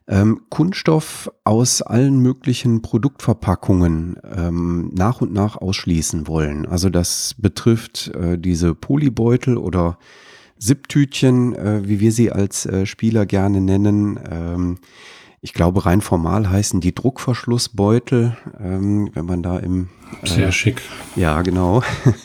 ähm, 0.08 0.40
Kunststoff 0.48 1.30
aus 1.44 1.82
allen 1.82 2.18
möglichen 2.20 2.80
Produktverpackungen 2.80 4.16
ähm, 4.34 4.90
nach 4.94 5.20
und 5.20 5.32
nach 5.32 5.56
ausschließen 5.56 6.26
wollen. 6.26 6.66
Also 6.66 6.88
das 6.88 7.34
betrifft 7.36 8.08
äh, 8.14 8.38
diese 8.38 8.74
Polybeutel 8.74 9.58
oder 9.58 9.98
Sipptütchen, 10.58 11.54
äh, 11.54 11.88
wie 11.88 12.00
wir 12.00 12.12
sie 12.12 12.32
als 12.32 12.66
äh, 12.66 12.86
Spieler 12.86 13.26
gerne 13.26 13.60
nennen. 13.60 14.18
Ähm, 14.30 14.78
ich 15.40 15.52
glaube, 15.52 15.86
rein 15.86 16.00
formal 16.00 16.50
heißen 16.50 16.80
die 16.80 16.94
Druckverschlussbeutel, 16.94 18.36
ähm, 18.60 19.10
wenn 19.14 19.24
man 19.24 19.42
da 19.42 19.58
im 19.58 19.88
äh, 20.22 20.26
sehr 20.26 20.52
schick. 20.52 20.82
Ja, 21.14 21.42
genau. 21.42 21.82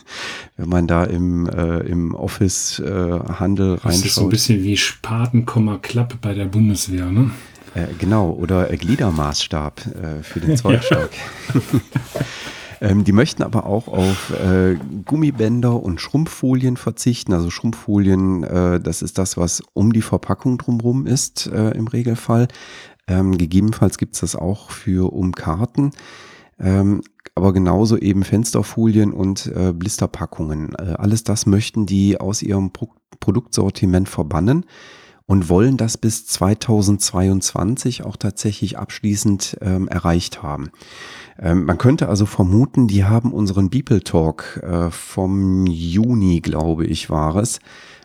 wenn 0.57 0.69
man 0.69 0.87
da 0.87 1.03
im, 1.03 1.47
äh, 1.47 1.79
im 1.81 2.15
Office-Handel 2.15 3.67
äh, 3.67 3.71
reinschaut. 3.71 3.85
Das 3.85 4.05
ist 4.05 4.15
so 4.15 4.23
ein 4.23 4.29
bisschen 4.29 4.63
wie 4.63 4.77
Spaten, 4.77 5.45
Klappe 5.45 6.17
bei 6.19 6.33
der 6.33 6.45
Bundeswehr, 6.45 7.05
ne? 7.05 7.29
Äh, 7.75 7.87
genau, 7.99 8.31
oder 8.31 8.65
Gliedermaßstab 8.65 9.81
äh, 9.85 10.23
für 10.23 10.39
den 10.39 10.57
Zollstock. 10.57 11.09
ähm, 12.83 13.05
die 13.05 13.13
möchten 13.13 13.43
aber 13.43 13.65
auch 13.65 13.87
auf 13.87 14.31
äh, 14.31 14.75
Gummibänder 15.05 15.81
und 15.81 16.01
Schrumpffolien 16.01 16.75
verzichten. 16.75 17.31
Also 17.31 17.49
Schrumpffolien, 17.49 18.43
äh, 18.43 18.81
das 18.81 19.01
ist 19.01 19.17
das, 19.17 19.37
was 19.37 19.63
um 19.71 19.93
die 19.93 20.01
Verpackung 20.01 20.57
drumherum 20.57 21.07
ist 21.07 21.47
äh, 21.47 21.69
im 21.71 21.87
Regelfall. 21.87 22.49
Ähm, 23.07 23.37
gegebenenfalls 23.37 23.97
gibt 23.97 24.15
es 24.15 24.19
das 24.19 24.35
auch 24.35 24.69
für 24.69 25.13
Umkarten. 25.13 25.91
Ähm, 26.59 27.01
aber 27.35 27.53
genauso 27.53 27.97
eben 27.97 28.23
Fensterfolien 28.23 29.13
und 29.13 29.47
äh, 29.55 29.71
Blisterpackungen. 29.71 30.75
Äh, 30.75 30.95
alles 30.97 31.23
das 31.23 31.45
möchten 31.45 31.85
die 31.85 32.19
aus 32.19 32.41
ihrem 32.41 32.73
Pro 32.73 32.89
Produktsortiment 33.21 34.09
verbannen 34.09 34.65
und 35.25 35.50
wollen 35.50 35.77
das 35.77 35.98
bis 35.98 36.25
2022 36.27 38.03
auch 38.03 38.18
tatsächlich 38.18 38.77
abschließend 38.77 39.58
ähm, 39.62 39.88
erreicht 39.88 40.44
haben. 40.44 40.72
Ähm, 41.39 41.65
man 41.65 41.77
könnte 41.77 42.10
also 42.10 42.25
vermuten, 42.25 42.88
die 42.88 43.06
haben 43.06 43.32
unseren 43.32 43.70
Beeple 43.70 44.03
Talk 44.03 44.62
äh, 44.63 44.92
vom 44.92 45.65
Juni, 45.65 46.42
glaube 46.42 46.86
ich, 46.86 47.10
war 47.10 47.38
es, 47.38 47.60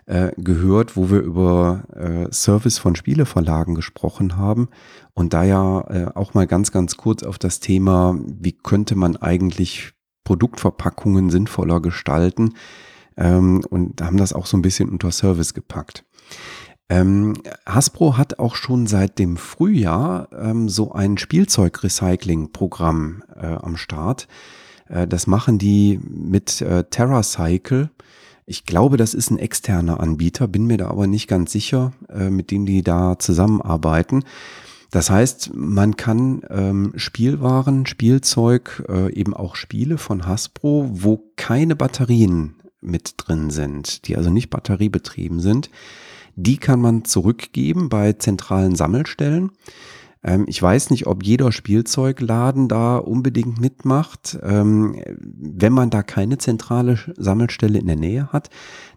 äh, 0.06 0.32
gehört, 0.38 0.96
wo 0.96 1.10
wir 1.10 1.20
über 1.20 1.82
äh, 1.94 2.32
Service 2.32 2.78
von 2.78 2.96
Spieleverlagen 2.96 3.74
gesprochen 3.74 4.36
haben 4.36 4.68
und 5.12 5.34
da 5.34 5.44
ja 5.44 5.80
äh, 5.90 6.06
auch 6.14 6.34
mal 6.34 6.46
ganz, 6.46 6.72
ganz 6.72 6.96
kurz 6.96 7.22
auf 7.22 7.38
das 7.38 7.60
Thema, 7.60 8.18
wie 8.26 8.52
könnte 8.52 8.96
man 8.96 9.16
eigentlich 9.16 9.92
Produktverpackungen 10.24 11.30
sinnvoller 11.30 11.80
gestalten 11.80 12.54
ähm, 13.18 13.62
und 13.68 14.00
haben 14.00 14.16
das 14.16 14.32
auch 14.32 14.46
so 14.46 14.56
ein 14.56 14.62
bisschen 14.62 14.88
unter 14.88 15.10
Service 15.10 15.52
gepackt. 15.52 16.04
Ähm, 16.90 17.34
Hasbro 17.66 18.16
hat 18.16 18.38
auch 18.38 18.54
schon 18.54 18.86
seit 18.86 19.18
dem 19.18 19.36
Frühjahr 19.36 20.28
ähm, 20.32 20.68
so 20.68 20.92
ein 20.92 21.18
Spielzeugrecycling-Programm 21.18 23.22
äh, 23.36 23.46
am 23.46 23.76
Start. 23.76 24.26
Äh, 24.88 25.06
das 25.06 25.26
machen 25.26 25.58
die 25.58 26.00
mit 26.02 26.62
äh, 26.62 26.84
TerraCycle. 26.84 27.90
Ich 28.46 28.64
glaube, 28.64 28.96
das 28.96 29.12
ist 29.12 29.30
ein 29.30 29.38
externer 29.38 30.00
Anbieter, 30.00 30.48
bin 30.48 30.66
mir 30.66 30.78
da 30.78 30.88
aber 30.88 31.06
nicht 31.06 31.28
ganz 31.28 31.52
sicher, 31.52 31.92
äh, 32.08 32.30
mit 32.30 32.50
dem 32.50 32.64
die 32.64 32.82
da 32.82 33.18
zusammenarbeiten. 33.18 34.24
Das 34.90 35.10
heißt, 35.10 35.50
man 35.54 35.96
kann 35.96 36.40
ähm, 36.48 36.94
Spielwaren, 36.96 37.84
Spielzeug, 37.84 38.84
äh, 38.88 39.12
eben 39.12 39.34
auch 39.34 39.54
Spiele 39.54 39.98
von 39.98 40.26
Hasbro, 40.26 40.88
wo 40.90 41.30
keine 41.36 41.76
Batterien 41.76 42.54
mit 42.80 43.14
drin 43.16 43.50
sind, 43.50 44.06
die 44.06 44.16
also 44.16 44.30
nicht 44.30 44.50
batteriebetrieben 44.50 45.40
sind, 45.40 45.70
die 46.36 46.56
kann 46.56 46.80
man 46.80 47.04
zurückgeben 47.04 47.88
bei 47.88 48.12
zentralen 48.12 48.76
Sammelstellen. 48.76 49.50
Ähm, 50.22 50.44
ich 50.46 50.62
weiß 50.62 50.90
nicht, 50.90 51.06
ob 51.06 51.24
jeder 51.24 51.52
Spielzeugladen 51.52 52.68
da 52.68 52.96
unbedingt 52.96 53.60
mitmacht. 53.60 54.38
Ähm, 54.42 55.00
wenn 55.18 55.72
man 55.72 55.90
da 55.90 56.02
keine 56.02 56.38
zentrale 56.38 56.98
Sammelstelle 57.16 57.78
in 57.78 57.86
der 57.86 57.96
Nähe 57.96 58.32
hat, 58.32 58.50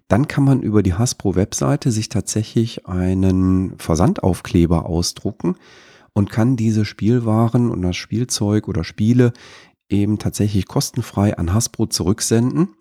dann 0.08 0.28
kann 0.28 0.44
man 0.44 0.62
über 0.62 0.84
die 0.84 0.94
Hasbro-Webseite 0.94 1.92
sich 1.92 2.10
tatsächlich 2.10 2.86
einen 2.86 3.78
Versandaufkleber 3.78 4.86
ausdrucken 4.86 5.56
und 6.14 6.30
kann 6.30 6.58
diese 6.58 6.84
Spielwaren 6.84 7.72
und 7.72 7.82
das 7.82 7.96
Spielzeug 7.96 8.68
oder 8.68 8.84
Spiele 8.84 9.32
eben 9.90 10.20
tatsächlich 10.20 10.68
kostenfrei 10.68 11.38
an 11.38 11.54
Hasbro 11.54 11.86
zurücksenden. 11.86 12.76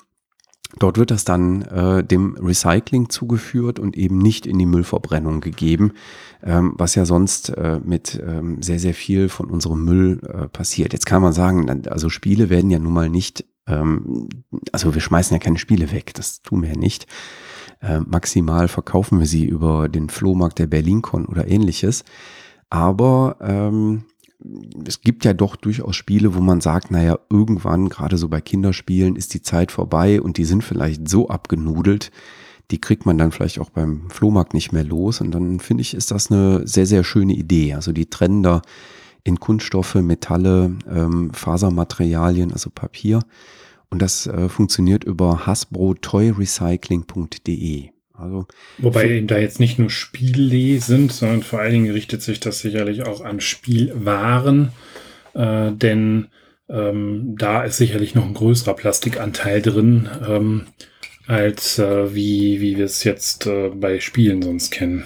Dort 0.79 0.99
wird 0.99 1.11
das 1.11 1.25
dann 1.25 1.63
äh, 1.63 2.05
dem 2.05 2.37
Recycling 2.37 3.09
zugeführt 3.09 3.79
und 3.79 3.97
eben 3.97 4.19
nicht 4.19 4.47
in 4.47 4.59
die 4.59 4.67
Müllverbrennung 4.67 5.41
gegeben, 5.41 5.93
ähm, 6.43 6.75
was 6.77 6.95
ja 6.95 7.05
sonst 7.05 7.51
äh, 7.51 7.81
mit 7.85 8.23
ähm, 8.25 8.63
sehr, 8.63 8.79
sehr 8.79 8.95
viel 8.95 9.29
von 9.29 9.51
unserem 9.51 9.85
Müll 9.85 10.21
äh, 10.23 10.49
passiert. 10.49 10.93
Jetzt 10.93 11.07
kann 11.07 11.23
man 11.23 11.33
sagen, 11.33 11.69
also 11.89 12.09
Spiele 12.09 12.51
werden 12.51 12.71
ja 12.71 12.79
nun 12.79 12.93
mal 12.93 13.11
nicht, 13.11 13.45
ähm, 13.67 14.29
also 14.71 14.95
wir 14.95 15.01
schmeißen 15.01 15.35
ja 15.35 15.41
keine 15.41 15.59
Spiele 15.59 15.91
weg, 15.91 16.15
das 16.15 16.41
tun 16.43 16.63
wir 16.63 16.71
ja 16.71 16.79
nicht. 16.79 17.07
Äh, 17.83 18.01
maximal 18.01 18.69
verkaufen 18.69 19.19
wir 19.19 19.27
sie 19.27 19.47
über 19.47 19.89
den 19.89 20.09
Flohmarkt 20.09 20.59
der 20.59 20.67
BerlinCon 20.67 21.27
oder 21.27 21.49
ähnliches. 21.49 22.05
Aber 22.69 23.37
ähm, 23.41 24.05
es 24.87 25.03
gibt 25.03 25.25
ja 25.25 25.35
doch 25.35 25.57
durchaus 25.57 25.97
Spiele, 25.97 26.35
wo 26.35 26.41
man 26.41 26.61
sagt, 26.61 26.91
naja, 26.91 27.19
irgendwann, 27.29 27.89
gerade 27.89 28.19
so 28.19 28.29
bei 28.29 28.41
Kinderspielen, 28.41 29.17
ist 29.17 29.35
die 29.35 29.43
Zeit 29.43 29.73
vorbei 29.73 30.21
und 30.21 30.39
die 30.39 30.45
sind 30.45 30.65
vielleicht 30.65 31.09
so 31.09 31.29
abgenudelt, 31.29 32.11
die 32.71 32.81
kriegt 32.81 33.07
man 33.07 33.19
dann 33.19 33.33
vielleicht 33.33 33.59
auch 33.59 33.71
beim 33.71 34.09
Flohmarkt 34.11 34.55
nicht 34.55 34.73
mehr 34.73 34.85
los. 34.85 35.21
Und 35.21 35.33
dann 35.33 35.59
finde 35.61 35.83
ich, 35.83 35.93
ist 35.95 36.11
das 36.11 36.31
eine 36.31 36.67
sehr, 36.67 36.87
sehr 36.87 37.05
schöne 37.05 37.35
Idee. 37.35 37.75
Also 37.75 37.93
die 37.93 38.09
trennen 38.09 38.43
da 38.43 38.63
in 39.25 39.39
Kunststoffe, 39.41 39.97
Metalle, 39.97 40.79
ähm, 40.89 41.35
Fasermaterialien, 41.35 42.53
also 42.53 42.71
Papier. 42.71 43.21
Und 43.91 44.01
das 44.01 44.27
äh, 44.27 44.49
funktioniert 44.49 45.05
über 45.05 45.47
hasbrotoyrecycling.de. 45.47 47.91
Also 48.21 48.47
Wobei 48.79 49.09
eben 49.11 49.27
da 49.27 49.39
jetzt 49.39 49.61
nicht 49.61 49.79
nur 49.79 49.91
Spiele 49.91 50.81
sind, 50.81 51.13
sondern 51.13 51.43
vor 51.43 51.61
allen 51.61 51.73
Dingen 51.73 51.91
richtet 51.93 52.23
sich 52.23 52.41
das 52.41 52.61
sicherlich 52.61 53.05
auch 53.07 53.25
an 53.25 53.41
Spielwaren, 53.41 54.73
äh, 55.35 55.73
denn 55.73 56.29
ähm, 56.69 57.35
da 57.37 57.63
ist 57.65 57.79
sicherlich 57.79 58.15
noch 58.15 58.25
ein 58.25 58.35
größerer 58.35 58.75
Plastikanteil 58.75 59.63
drin, 59.63 60.09
ähm, 60.27 60.67
als 61.27 61.79
äh, 61.79 62.15
wie, 62.15 62.61
wie 62.61 62.77
wir 62.77 62.85
es 62.85 63.05
jetzt 63.05 63.47
äh, 63.47 63.71
bei 63.71 64.01
Spielen 64.01 64.43
sonst 64.43 64.71
kennen. 64.71 65.05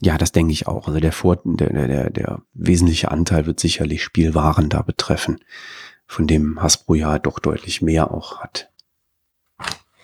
Ja, 0.00 0.16
das 0.16 0.32
denke 0.32 0.52
ich 0.52 0.66
auch. 0.66 0.88
Also 0.88 0.98
der, 1.00 1.12
Vor 1.12 1.40
der, 1.44 1.86
der, 1.88 2.10
der 2.10 2.42
wesentliche 2.54 3.10
Anteil 3.10 3.46
wird 3.46 3.60
sicherlich 3.60 4.02
Spielwaren 4.02 4.68
da 4.68 4.82
betreffen, 4.82 5.40
von 6.06 6.26
dem 6.26 6.62
Hasbro 6.62 6.94
ja 6.94 7.18
doch 7.18 7.38
deutlich 7.38 7.82
mehr 7.82 8.10
auch 8.10 8.40
hat 8.40 8.70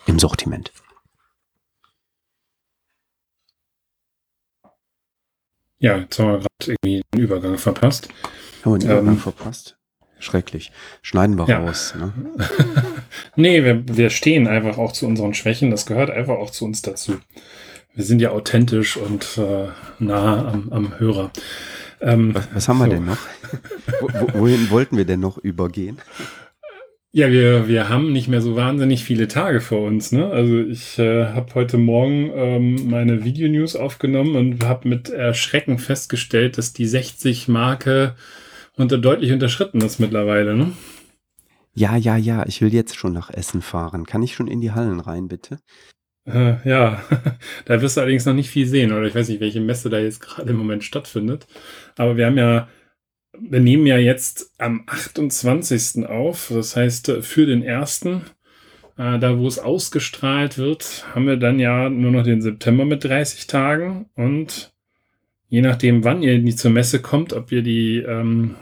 im 0.06 0.18
Sortiment. 0.18 0.72
Ja, 5.86 5.98
jetzt 5.98 6.18
haben 6.18 6.32
wir 6.32 6.38
gerade 6.38 6.48
irgendwie 6.82 7.02
den 7.14 7.20
Übergang 7.20 7.58
verpasst. 7.58 8.08
Haben 8.64 8.72
wir 8.72 8.78
den 8.80 8.90
Übergang 8.90 9.14
ähm, 9.14 9.20
verpasst? 9.20 9.76
Schrecklich. 10.18 10.72
Schneiden 11.00 11.38
wir 11.38 11.46
ja. 11.46 11.60
raus. 11.60 11.94
Ne? 11.96 12.12
nee, 13.36 13.62
wir, 13.62 13.84
wir 13.86 14.10
stehen 14.10 14.48
einfach 14.48 14.78
auch 14.78 14.90
zu 14.90 15.06
unseren 15.06 15.32
Schwächen. 15.32 15.70
Das 15.70 15.86
gehört 15.86 16.10
einfach 16.10 16.38
auch 16.38 16.50
zu 16.50 16.64
uns 16.64 16.82
dazu. 16.82 17.18
Wir 17.94 18.04
sind 18.04 18.20
ja 18.20 18.30
authentisch 18.30 18.96
und 18.96 19.38
äh, 19.38 19.68
nah 20.00 20.48
am, 20.48 20.72
am 20.72 20.98
Hörer. 20.98 21.30
Ähm, 22.00 22.34
was, 22.34 22.48
was, 22.52 22.68
haben 22.68 22.78
wir 22.78 22.86
so. 22.86 22.90
denn 22.90 23.04
noch? 23.04 23.18
wohin 24.34 24.68
wollten 24.70 24.96
wir 24.96 25.04
denn 25.04 25.20
noch 25.20 25.38
übergehen? 25.38 25.98
Ja, 27.16 27.30
wir, 27.30 27.66
wir 27.66 27.88
haben 27.88 28.12
nicht 28.12 28.28
mehr 28.28 28.42
so 28.42 28.56
wahnsinnig 28.56 29.02
viele 29.02 29.26
Tage 29.26 29.62
vor 29.62 29.80
uns. 29.86 30.12
Ne? 30.12 30.28
Also 30.28 30.58
ich 30.58 30.98
äh, 30.98 31.28
habe 31.28 31.54
heute 31.54 31.78
Morgen 31.78 32.30
ähm, 32.34 32.90
meine 32.90 33.24
Videonews 33.24 33.74
aufgenommen 33.74 34.36
und 34.36 34.62
habe 34.66 34.86
mit 34.86 35.08
Erschrecken 35.08 35.78
festgestellt, 35.78 36.58
dass 36.58 36.74
die 36.74 36.86
60-Marke 36.86 38.16
unter 38.76 38.98
deutlich 38.98 39.32
unterschritten 39.32 39.80
ist 39.80 39.98
mittlerweile. 39.98 40.54
Ne? 40.54 40.72
Ja, 41.72 41.96
ja, 41.96 42.18
ja, 42.18 42.44
ich 42.46 42.60
will 42.60 42.74
jetzt 42.74 42.96
schon 42.96 43.14
nach 43.14 43.30
Essen 43.30 43.62
fahren. 43.62 44.04
Kann 44.04 44.22
ich 44.22 44.34
schon 44.34 44.46
in 44.46 44.60
die 44.60 44.72
Hallen 44.72 45.00
rein, 45.00 45.26
bitte? 45.26 45.58
Äh, 46.26 46.68
ja, 46.68 47.02
da 47.64 47.80
wirst 47.80 47.96
du 47.96 48.02
allerdings 48.02 48.26
noch 48.26 48.34
nicht 48.34 48.50
viel 48.50 48.66
sehen, 48.66 48.92
oder 48.92 49.06
ich 49.06 49.14
weiß 49.14 49.30
nicht, 49.30 49.40
welche 49.40 49.62
Messe 49.62 49.88
da 49.88 49.98
jetzt 49.98 50.20
gerade 50.20 50.50
im 50.50 50.58
Moment 50.58 50.84
stattfindet. 50.84 51.46
Aber 51.96 52.18
wir 52.18 52.26
haben 52.26 52.36
ja, 52.36 52.68
wir 53.40 53.60
nehmen 53.60 53.86
ja 53.86 53.98
jetzt 53.98 54.52
am 54.58 54.84
28. 54.86 56.06
auf, 56.06 56.50
das 56.52 56.76
heißt 56.76 57.12
für 57.20 57.46
den 57.46 57.62
ersten. 57.62 58.22
Äh, 58.98 59.18
da, 59.18 59.38
wo 59.38 59.46
es 59.46 59.58
ausgestrahlt 59.58 60.58
wird, 60.58 61.04
haben 61.14 61.26
wir 61.26 61.36
dann 61.36 61.58
ja 61.58 61.90
nur 61.90 62.12
noch 62.12 62.22
den 62.22 62.40
September 62.40 62.84
mit 62.84 63.04
30 63.04 63.46
Tagen 63.46 64.06
und 64.14 64.72
je 65.48 65.60
nachdem, 65.60 66.04
wann 66.04 66.22
ihr 66.22 66.34
in 66.34 66.46
die 66.46 66.56
zur 66.56 66.70
Messe 66.70 67.00
kommt, 67.00 67.32
ob 67.32 67.52
ihr 67.52 67.62
die 67.62 67.98
ähm, 67.98 68.56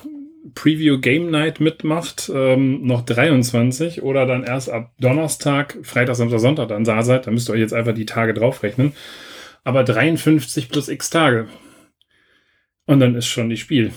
Preview 0.54 0.98
Game 0.98 1.30
Night 1.30 1.60
mitmacht, 1.60 2.30
ähm, 2.34 2.86
noch 2.86 3.02
23 3.04 4.02
oder 4.02 4.26
dann 4.26 4.44
erst 4.44 4.70
ab 4.70 4.92
Donnerstag, 5.00 5.78
Freitag, 5.82 6.16
Samstag, 6.16 6.40
Sonntag 6.40 6.68
dann 6.68 6.84
da 6.84 7.02
seid, 7.02 7.26
dann 7.26 7.34
müsst 7.34 7.48
ihr 7.48 7.54
euch 7.54 7.60
jetzt 7.60 7.74
einfach 7.74 7.94
die 7.94 8.06
Tage 8.06 8.34
draufrechnen. 8.34 8.92
Aber 9.62 9.82
53 9.84 10.68
plus 10.68 10.88
x 10.88 11.08
Tage. 11.08 11.48
Und 12.86 13.00
dann 13.00 13.14
ist 13.14 13.26
schon 13.26 13.48
die 13.48 13.56
Spiel. 13.56 13.92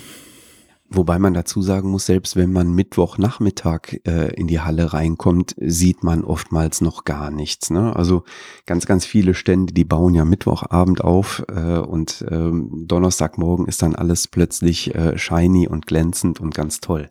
Wobei 0.90 1.20
man 1.20 1.34
dazu 1.34 1.62
sagen 1.62 1.90
muss, 1.90 2.06
selbst 2.06 2.38
wenn 2.38 2.54
man 2.54 2.74
Mittwochnachmittag 2.74 4.00
äh, 4.06 4.34
in 4.36 4.48
die 4.48 4.62
Halle 4.62 4.94
reinkommt, 4.94 5.54
sieht 5.60 6.02
man 6.02 6.24
oftmals 6.24 6.80
noch 6.80 7.04
gar 7.04 7.30
nichts. 7.30 7.70
Ne? 7.70 7.94
Also 7.94 8.24
ganz, 8.66 8.86
ganz 8.86 9.06
viele 9.06 9.34
Stände, 9.34 9.74
die 9.74 9.84
bauen 9.84 10.16
ja 10.16 10.24
Mittwochabend 10.24 11.04
auf 11.04 11.44
äh, 11.50 11.80
und 11.80 12.26
ähm, 12.32 12.86
Donnerstagmorgen 12.88 13.68
ist 13.68 13.82
dann 13.82 13.96
alles 13.96 14.30
plötzlich 14.30 14.96
äh, 14.96 15.18
shiny 15.18 15.68
und 15.68 15.88
glänzend 15.88 16.40
und 16.40 16.56
ganz 16.56 16.80
toll. 16.80 17.10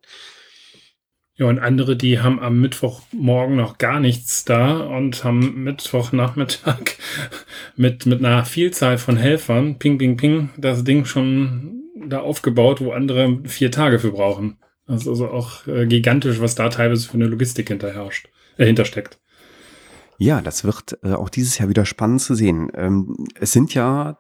Ja, 1.39 1.45
und 1.45 1.59
andere, 1.59 1.97
die 1.97 2.21
haben 2.21 2.41
am 2.41 2.63
Mittwochmorgen 2.63 3.57
noch 3.57 3.77
gar 3.77 4.01
nichts 4.01 4.47
da 4.47 4.79
und 4.79 5.23
haben 5.23 5.65
Mittwochnachmittag 5.65 6.97
mit, 7.77 8.07
mit 8.07 8.25
einer 8.25 8.47
Vielzahl 8.47 8.97
von 8.97 9.19
Helfern, 9.19 9.79
ping, 9.79 9.99
ping, 9.99 10.17
ping, 10.17 10.49
das 10.57 10.83
Ding 10.83 11.05
schon 11.05 11.76
da 12.09 12.21
aufgebaut, 12.21 12.81
wo 12.81 12.93
andere 12.93 13.41
vier 13.45 13.71
Tage 13.71 13.99
für 13.99 14.13
brauchen. 14.13 14.59
Das 14.87 15.03
ist 15.03 15.09
also 15.09 15.29
auch 15.29 15.67
äh, 15.67 15.87
gigantisch, 15.87 16.41
was 16.41 16.55
da 16.55 16.69
teilweise 16.69 17.09
für 17.09 17.15
eine 17.15 17.27
Logistik 17.27 17.69
hinterherrscht, 17.69 18.29
äh, 18.57 18.67
hintersteckt. 18.67 19.19
Ja, 20.19 20.41
das 20.41 20.65
wird 20.65 20.99
äh, 21.03 21.13
auch 21.13 21.29
dieses 21.29 21.59
Jahr 21.59 21.69
wieder 21.69 21.85
spannend 21.85 22.23
zu 22.23 22.35
sehen. 22.35 22.71
Ähm, 22.75 23.27
es 23.39 23.53
sind 23.53 23.75
ja 23.75 24.19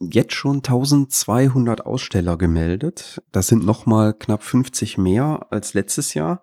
jetzt 0.00 0.34
schon 0.34 0.56
1200 0.56 1.86
Aussteller 1.86 2.36
gemeldet. 2.36 3.22
Das 3.32 3.46
sind 3.46 3.64
nochmal 3.64 4.14
knapp 4.14 4.42
50 4.42 4.98
mehr 4.98 5.46
als 5.50 5.74
letztes 5.74 6.14
Jahr. 6.14 6.42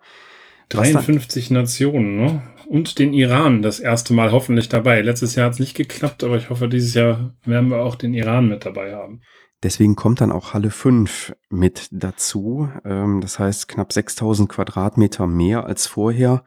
53 0.70 1.50
Nationen, 1.50 2.16
ne? 2.16 2.42
Und 2.66 2.98
den 2.98 3.12
Iran 3.12 3.60
das 3.60 3.80
erste 3.80 4.14
Mal 4.14 4.32
hoffentlich 4.32 4.70
dabei. 4.70 5.02
Letztes 5.02 5.34
Jahr 5.34 5.46
hat 5.46 5.54
es 5.54 5.58
nicht 5.60 5.76
geklappt, 5.76 6.24
aber 6.24 6.36
ich 6.36 6.48
hoffe, 6.48 6.68
dieses 6.68 6.94
Jahr 6.94 7.34
werden 7.44 7.68
wir 7.68 7.82
auch 7.82 7.96
den 7.96 8.14
Iran 8.14 8.48
mit 8.48 8.64
dabei 8.64 8.94
haben. 8.94 9.20
Deswegen 9.64 9.96
kommt 9.96 10.20
dann 10.20 10.30
auch 10.30 10.52
Halle 10.52 10.70
5 10.70 11.34
mit 11.48 11.88
dazu. 11.90 12.68
Ähm, 12.84 13.22
das 13.22 13.38
heißt 13.38 13.66
knapp 13.66 13.94
6000 13.94 14.48
Quadratmeter 14.48 15.26
mehr 15.26 15.64
als 15.64 15.86
vorher. 15.86 16.44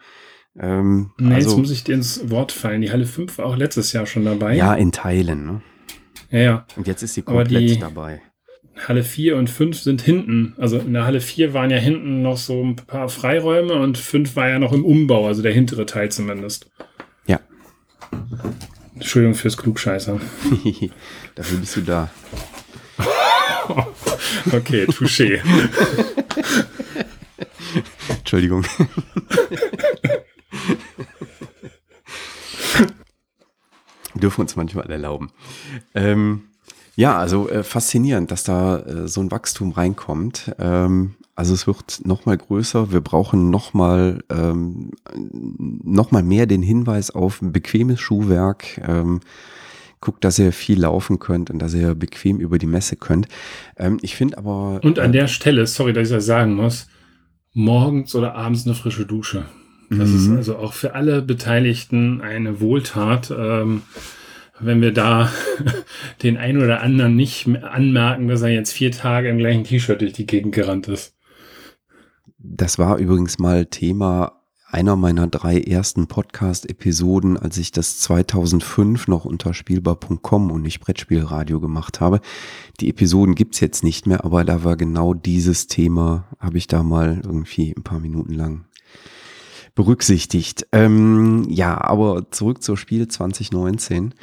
Ähm, 0.60 1.12
nee, 1.18 1.34
also, 1.34 1.50
jetzt 1.50 1.58
muss 1.58 1.72
ich 1.72 1.84
dir 1.84 1.96
ins 1.96 2.30
Wort 2.30 2.52
fallen. 2.52 2.82
Die 2.82 2.92
Halle 2.92 3.08
5 3.08 3.40
war 3.40 3.48
auch 3.48 3.58
letztes 3.58 3.92
Jahr 3.92 4.06
schon 4.06 4.24
dabei. 4.24 4.56
Ja, 4.56 4.76
in 4.76 4.92
Teilen. 4.92 5.46
Ne? 5.48 5.62
Ja, 6.30 6.40
ja. 6.40 6.66
Und 6.76 6.86
jetzt 6.86 7.02
ist 7.02 7.16
sie 7.16 7.24
komplett 7.24 7.70
die 7.70 7.80
dabei. 7.80 8.22
Halle 8.88 9.04
4 9.04 9.36
und 9.36 9.50
5 9.50 9.80
sind 9.80 10.02
hinten. 10.02 10.54
Also 10.58 10.78
in 10.78 10.94
der 10.94 11.06
Halle 11.06 11.20
4 11.20 11.56
waren 11.56 11.72
ja 11.72 11.78
hinten 11.78 12.22
noch 12.22 12.38
so 12.38 12.64
ein 12.64 12.76
paar 12.76 13.10
Freiräume 13.10 13.74
und 13.74 13.98
5 13.98 14.36
war 14.36 14.48
ja 14.48 14.60
noch 14.60 14.74
im 14.74 14.86
Umbau, 14.86 15.26
also 15.26 15.42
der 15.42 15.54
hintere 15.54 15.88
Teil 15.88 16.12
zumindest. 16.12 16.70
Ja. 17.26 17.40
Entschuldigung 18.94 19.34
fürs 19.34 19.58
Klugscheißer. 19.58 20.22
Dafür 21.36 21.58
bist 21.58 21.76
du 21.78 21.82
da. 21.82 22.12
okay, 24.52 24.86
touché. 24.88 25.42
Entschuldigung. 28.10 28.66
Dürfen 34.16 34.42
uns 34.42 34.56
manchmal 34.56 34.90
erlauben. 34.90 35.32
Ähm, 35.94 36.44
ja, 36.96 37.18
also 37.18 37.48
äh, 37.50 37.64
faszinierend, 37.64 38.32
dass 38.32 38.44
da 38.44 38.80
äh, 38.80 39.08
so 39.08 39.22
ein 39.22 39.30
Wachstum 39.30 39.72
reinkommt. 39.72 40.56
Ähm, 40.58 41.16
also 41.36 41.54
es 41.54 41.68
wird 41.68 42.02
noch 42.04 42.26
mal 42.26 42.36
größer. 42.36 42.92
Wir 42.92 43.02
brauchen 43.02 43.52
noch 43.52 43.76
mal 43.76 44.24
ähm, 44.32 44.92
noch 45.14 46.12
mehr 46.12 46.48
den 46.48 46.64
Hinweis 46.64 47.12
auf 47.12 47.44
ein 47.44 47.52
bequemes 47.52 48.00
Schuhwerk. 48.00 48.82
Ähm, 48.88 49.20
guckt, 50.02 50.24
dass 50.24 50.40
ihr 50.40 50.52
viel 50.52 50.82
laufen 50.82 51.20
könnt 51.20 51.50
und 51.50 51.60
dass 51.60 51.74
ihr 51.74 51.96
bequem 51.96 52.40
über 52.40 52.58
die 52.58 52.68
Messe 52.68 52.96
könnt. 52.96 53.28
Ähm, 53.78 54.00
ich 54.02 54.16
finde 54.16 54.38
aber. 54.38 54.80
Und 54.84 55.00
an 55.00 55.10
äh, 55.10 55.20
der 55.20 55.28
Stelle, 55.28 55.66
sorry, 55.68 55.94
dass 55.94 56.10
ich 56.10 56.16
das 56.16 56.26
sagen 56.26 56.54
muss, 56.54 56.88
morgens 57.54 58.14
oder 58.16 58.36
abends 58.36 58.66
eine 58.66 58.76
frische 58.76 59.06
Dusche. 59.06 59.46
Das 59.90 60.10
mhm. 60.10 60.16
ist 60.16 60.30
also 60.30 60.58
auch 60.58 60.74
für 60.74 60.96
alle 60.96 61.22
Beteiligten 61.22 62.22
eine 62.22 62.60
Wohltat. 62.60 63.34
Ähm, 63.36 63.84
wenn 64.60 64.82
wir 64.82 64.92
da 64.92 65.32
den 66.24 66.38
einen 66.38 66.62
oder 66.62 66.82
anderen 66.82 67.16
nicht 67.16 67.48
anmerken, 67.48 68.28
dass 68.28 68.42
er 68.42 68.50
jetzt 68.50 68.72
vier 68.72 68.92
Tage 68.92 69.30
im 69.30 69.38
gleichen 69.38 69.64
T-Shirt 69.64 70.02
durch 70.02 70.14
die 70.14 70.26
Gegend 70.26 70.54
gerannt 70.54 70.88
ist. 70.88 71.16
Das 72.40 72.80
war 72.80 72.98
übrigens 72.98 73.40
mal 73.40 73.66
Thema 73.66 74.37
einer 74.70 74.98
meiner 74.98 75.28
drei 75.28 75.62
ersten 75.62 76.08
Podcast-Episoden, 76.08 77.38
als 77.38 77.58
ich 77.58 77.72
das 77.72 78.00
2005 78.00 79.08
noch 79.08 79.24
unter 79.24 79.54
spielbar.com 79.54 80.52
und 80.52 80.62
nicht 80.62 80.82
Brettspielradio 80.82 81.62
gemacht 81.62 82.02
habe. 82.02 82.20
Die 82.82 82.90
Episoden 82.90 83.36
gibt's 83.36 83.62
jetzt 83.62 83.84
nicht 83.84 84.08
mehr, 84.08 84.26
aber 84.26 84.44
da 84.44 84.66
war 84.66 84.76
genau 84.76 85.14
dieses 85.14 85.68
Thema, 85.68 86.28
habe 86.40 86.58
ich 86.58 86.68
da 86.68 86.84
mal 86.84 87.22
irgendwie 87.24 87.74
ein 87.76 87.84
paar 87.84 88.02
Minuten 88.02 88.34
lang 88.34 88.66
berücksichtigt. 89.74 90.68
Ähm, 90.74 91.46
ja, 91.50 91.80
aber 91.80 92.30
zurück 92.32 92.62
zur 92.62 92.76
Spiel 92.76 93.08
2019. 93.08 94.16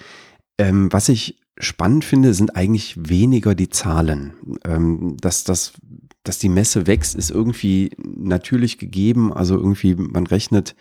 Ähm, 0.58 0.92
was 0.92 1.08
ich 1.08 1.40
spannend 1.58 2.04
finde, 2.04 2.34
sind 2.34 2.54
eigentlich 2.54 3.08
weniger 3.08 3.54
die 3.54 3.70
Zahlen. 3.70 4.34
Ähm, 4.64 5.16
dass, 5.20 5.44
das, 5.44 5.72
dass 6.24 6.38
die 6.38 6.48
Messe 6.48 6.86
wächst, 6.86 7.14
ist 7.14 7.30
irgendwie 7.30 7.90
natürlich 7.98 8.78
gegeben. 8.78 9.32
Also 9.32 9.56
irgendwie, 9.56 9.94
man 9.94 10.26
rechnet 10.26 10.74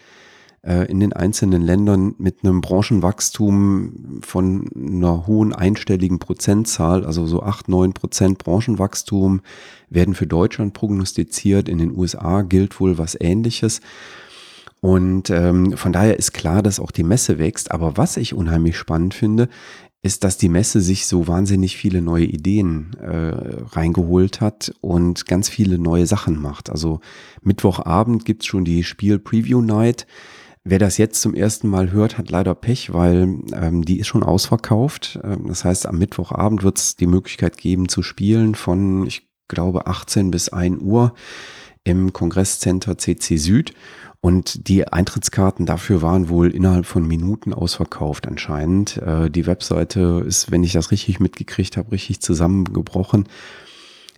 äh, 0.65 0.89
in 0.89 1.01
den 1.01 1.11
einzelnen 1.13 1.61
Ländern 1.61 2.15
mit 2.17 2.43
einem 2.43 2.61
Branchenwachstum 2.61 4.21
von 4.21 4.69
einer 4.75 5.27
hohen 5.27 5.53
einstelligen 5.53 6.19
Prozentzahl, 6.19 7.05
also 7.05 7.27
so 7.27 7.43
acht 7.43 7.67
neun 7.67 7.93
Prozent 7.93 8.37
Branchenwachstum 8.37 9.41
werden 9.89 10.15
für 10.15 10.27
Deutschland 10.27 10.73
prognostiziert. 10.73 11.67
In 11.67 11.77
den 11.77 11.95
USA 11.95 12.41
gilt 12.41 12.79
wohl 12.79 12.97
was 12.97 13.17
ähnliches. 13.19 13.81
Und 14.79 15.29
ähm, 15.29 15.77
von 15.77 15.93
daher 15.93 16.17
ist 16.17 16.33
klar, 16.33 16.61
dass 16.61 16.79
auch 16.79 16.91
die 16.91 17.03
Messe 17.03 17.39
wächst. 17.39 17.71
Aber 17.71 17.97
was 17.97 18.17
ich 18.17 18.33
unheimlich 18.33 18.77
spannend 18.77 19.13
finde, 19.13 19.49
ist, 20.03 20.25
dass 20.25 20.37
die 20.37 20.49
Messe 20.49 20.81
sich 20.81 21.07
so 21.07 21.27
wahnsinnig 21.27 21.77
viele 21.77 22.01
neue 22.01 22.25
Ideen 22.25 22.93
äh, 22.99 23.65
reingeholt 23.71 24.41
hat 24.41 24.75
und 24.81 25.25
ganz 25.27 25.47
viele 25.47 25.79
neue 25.79 26.05
Sachen 26.05 26.39
macht. 26.39 26.69
Also 26.69 26.99
Mittwochabend 27.41 28.25
gibt's 28.25 28.45
schon 28.45 28.65
die 28.65 28.83
Spiel-Preview-Night. 28.83 30.05
Wer 30.65 30.79
das 30.79 30.97
jetzt 30.97 31.21
zum 31.21 31.33
ersten 31.33 31.69
Mal 31.69 31.91
hört, 31.91 32.17
hat 32.17 32.29
leider 32.29 32.53
Pech, 32.53 32.93
weil 32.93 33.39
ähm, 33.53 33.83
die 33.83 33.99
ist 33.99 34.07
schon 34.07 34.23
ausverkauft. 34.23 35.19
Ähm, 35.23 35.47
das 35.47 35.63
heißt, 35.63 35.87
am 35.87 35.97
Mittwochabend 35.97 36.63
wird's 36.63 36.97
die 36.97 37.07
Möglichkeit 37.07 37.57
geben 37.57 37.87
zu 37.87 38.03
spielen 38.03 38.55
von, 38.55 39.07
ich 39.07 39.29
glaube, 39.47 39.87
18 39.87 40.31
bis 40.31 40.49
1 40.49 40.81
Uhr 40.81 41.13
im 41.85 42.11
Kongresscenter 42.11 42.97
CC 42.97 43.37
Süd. 43.37 43.73
Und 44.23 44.69
die 44.69 44.87
Eintrittskarten 44.87 45.65
dafür 45.65 46.01
waren 46.01 46.29
wohl 46.29 46.49
innerhalb 46.49 46.85
von 46.85 47.05
Minuten 47.05 47.53
ausverkauft 47.53 48.25
anscheinend. 48.25 48.95
Äh, 48.95 49.29
die 49.29 49.45
Webseite 49.45 50.23
ist, 50.25 50.49
wenn 50.49 50.63
ich 50.63 50.71
das 50.71 50.91
richtig 50.91 51.19
mitgekriegt 51.19 51.75
habe, 51.75 51.91
richtig 51.91 52.21
zusammengebrochen. 52.21 53.27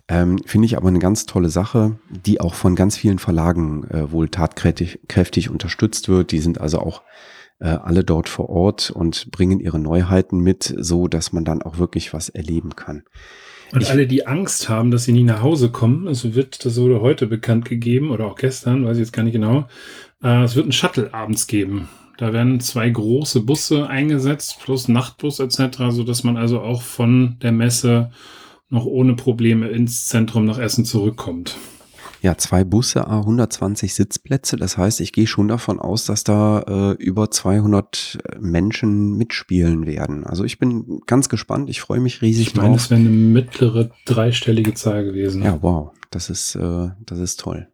Ähm, 0.06 0.38
Finde 0.46 0.66
ich 0.66 0.76
aber 0.76 0.86
eine 0.86 1.00
ganz 1.00 1.26
tolle 1.26 1.48
Sache, 1.48 1.98
die 2.08 2.40
auch 2.40 2.54
von 2.54 2.76
ganz 2.76 2.96
vielen 2.96 3.18
Verlagen 3.18 3.82
äh, 3.90 4.12
wohl 4.12 4.28
tatkräftig 4.28 5.00
kräftig 5.08 5.50
unterstützt 5.50 6.08
wird. 6.08 6.30
Die 6.30 6.38
sind 6.38 6.60
also 6.60 6.78
auch 6.78 7.02
äh, 7.58 7.66
alle 7.66 8.04
dort 8.04 8.28
vor 8.28 8.48
Ort 8.48 8.92
und 8.92 9.32
bringen 9.32 9.58
ihre 9.58 9.80
Neuheiten 9.80 10.38
mit, 10.38 10.72
so 10.78 11.08
dass 11.08 11.32
man 11.32 11.44
dann 11.44 11.62
auch 11.62 11.78
wirklich 11.78 12.14
was 12.14 12.28
erleben 12.28 12.76
kann. 12.76 13.02
Und 13.72 13.82
ich, 13.82 13.90
alle, 13.90 14.06
die 14.06 14.26
Angst 14.26 14.68
haben, 14.68 14.90
dass 14.90 15.04
sie 15.04 15.12
nie 15.12 15.24
nach 15.24 15.42
Hause 15.42 15.70
kommen, 15.70 16.06
also 16.06 16.34
wird, 16.34 16.64
das 16.64 16.80
wurde 16.80 17.00
heute 17.00 17.26
bekannt 17.26 17.64
gegeben 17.64 18.10
oder 18.10 18.26
auch 18.26 18.36
gestern, 18.36 18.84
weiß 18.84 18.96
ich 18.96 19.02
jetzt 19.02 19.12
gar 19.12 19.22
nicht 19.22 19.32
genau, 19.32 19.68
äh, 20.22 20.44
es 20.44 20.56
wird 20.56 20.66
ein 20.66 20.72
Shuttle 20.72 21.12
abends 21.12 21.46
geben. 21.46 21.88
Da 22.16 22.32
werden 22.32 22.60
zwei 22.60 22.88
große 22.88 23.40
Busse 23.40 23.88
eingesetzt, 23.88 24.60
plus 24.62 24.88
Nachtbus 24.88 25.40
etc., 25.40 25.78
so 25.90 26.02
dass 26.02 26.24
man 26.24 26.36
also 26.36 26.60
auch 26.60 26.82
von 26.82 27.36
der 27.42 27.52
Messe 27.52 28.10
noch 28.68 28.86
ohne 28.86 29.14
Probleme 29.14 29.68
ins 29.68 30.06
Zentrum 30.06 30.44
nach 30.44 30.58
Essen 30.58 30.84
zurückkommt. 30.84 31.56
Ja, 32.26 32.36
zwei 32.36 32.64
Busse, 32.64 33.06
120 33.06 33.94
Sitzplätze. 33.94 34.56
Das 34.56 34.76
heißt, 34.76 35.00
ich 35.00 35.12
gehe 35.12 35.28
schon 35.28 35.46
davon 35.46 35.78
aus, 35.78 36.06
dass 36.06 36.24
da 36.24 36.58
äh, 36.66 37.00
über 37.00 37.30
200 37.30 38.18
Menschen 38.40 39.16
mitspielen 39.16 39.86
werden. 39.86 40.26
Also 40.26 40.42
ich 40.42 40.58
bin 40.58 41.02
ganz 41.06 41.28
gespannt. 41.28 41.70
Ich 41.70 41.80
freue 41.80 42.00
mich 42.00 42.22
riesig 42.22 42.48
ich 42.48 42.56
meine, 42.56 42.70
drauf. 42.70 42.78
Es 42.78 42.90
wäre 42.90 42.98
eine 42.98 43.10
mittlere 43.10 43.90
dreistellige 44.06 44.74
Zahl 44.74 45.04
gewesen. 45.04 45.44
Ja, 45.44 45.62
wow. 45.62 45.92
Das 46.10 46.28
ist, 46.28 46.56
äh, 46.56 46.88
das 46.98 47.20
ist 47.20 47.38
toll. 47.38 47.68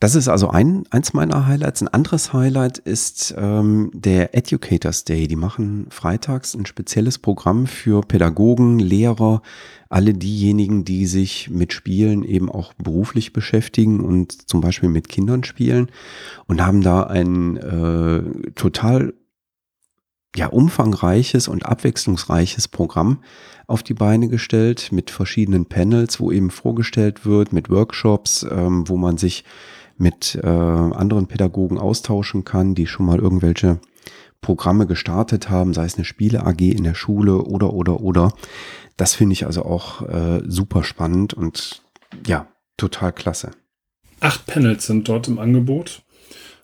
Das 0.00 0.14
ist 0.14 0.28
also 0.28 0.48
ein, 0.48 0.84
eins 0.88 1.12
meiner 1.12 1.46
Highlights. 1.46 1.82
Ein 1.82 1.88
anderes 1.88 2.32
Highlight 2.32 2.78
ist 2.78 3.34
ähm, 3.36 3.90
der 3.92 4.34
Educators 4.34 5.04
Day. 5.04 5.28
Die 5.28 5.36
machen 5.36 5.88
freitags 5.90 6.54
ein 6.54 6.64
spezielles 6.64 7.18
Programm 7.18 7.66
für 7.66 8.00
Pädagogen, 8.00 8.78
Lehrer, 8.78 9.42
alle 9.90 10.14
diejenigen, 10.14 10.86
die 10.86 11.04
sich 11.04 11.50
mit 11.50 11.74
Spielen 11.74 12.24
eben 12.24 12.50
auch 12.50 12.72
beruflich 12.74 13.34
beschäftigen 13.34 14.00
und 14.00 14.48
zum 14.48 14.62
Beispiel 14.62 14.88
mit 14.88 15.10
Kindern 15.10 15.44
spielen 15.44 15.90
und 16.46 16.64
haben 16.64 16.80
da 16.80 17.02
ein 17.02 17.58
äh, 17.58 18.52
total 18.52 19.12
ja, 20.34 20.46
umfangreiches 20.46 21.46
und 21.46 21.66
abwechslungsreiches 21.66 22.68
Programm 22.68 23.18
auf 23.66 23.82
die 23.82 23.94
Beine 23.94 24.28
gestellt 24.28 24.92
mit 24.92 25.10
verschiedenen 25.10 25.66
Panels, 25.66 26.20
wo 26.20 26.32
eben 26.32 26.50
vorgestellt 26.50 27.26
wird, 27.26 27.52
mit 27.52 27.68
Workshops, 27.68 28.46
ähm, 28.50 28.88
wo 28.88 28.96
man 28.96 29.18
sich 29.18 29.44
mit 30.00 30.38
äh, 30.42 30.46
anderen 30.46 31.26
Pädagogen 31.26 31.78
austauschen 31.78 32.44
kann, 32.44 32.74
die 32.74 32.86
schon 32.86 33.06
mal 33.06 33.18
irgendwelche 33.18 33.80
Programme 34.40 34.86
gestartet 34.86 35.50
haben, 35.50 35.74
sei 35.74 35.84
es 35.84 35.96
eine 35.96 36.06
Spiele 36.06 36.46
AG 36.46 36.60
in 36.60 36.84
der 36.84 36.94
Schule 36.94 37.42
oder 37.42 37.74
oder 37.74 38.00
oder. 38.00 38.32
Das 38.96 39.14
finde 39.14 39.34
ich 39.34 39.46
also 39.46 39.64
auch 39.64 40.02
äh, 40.08 40.40
super 40.46 40.82
spannend 40.82 41.34
und 41.34 41.82
ja, 42.26 42.48
total 42.76 43.12
klasse. 43.12 43.50
Acht 44.20 44.46
Panels 44.46 44.86
sind 44.86 45.08
dort 45.08 45.28
im 45.28 45.38
Angebot. 45.38 46.02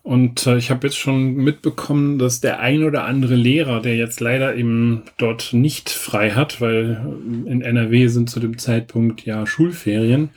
Und 0.03 0.46
äh, 0.46 0.57
ich 0.57 0.70
habe 0.70 0.87
jetzt 0.87 0.96
schon 0.96 1.35
mitbekommen, 1.35 2.18
dass 2.18 2.40
der 2.40 2.61
ein 2.61 2.85
oder 2.85 3.05
andere 3.05 3.35
Lehrer, 3.35 3.83
der 3.83 3.96
jetzt 3.96 4.20
leider 4.20 4.55
eben 4.55 5.03
dort 5.18 5.53
nicht 5.53 5.90
frei 5.90 6.31
hat, 6.31 6.61
weil 6.61 7.05
in 7.46 7.61
NRW 7.61 8.07
sind 8.07 8.31
zu 8.31 8.38
dem 8.38 8.57
Zeitpunkt 8.57 9.27
ja 9.27 9.46
Schulferien, 9.46 10.31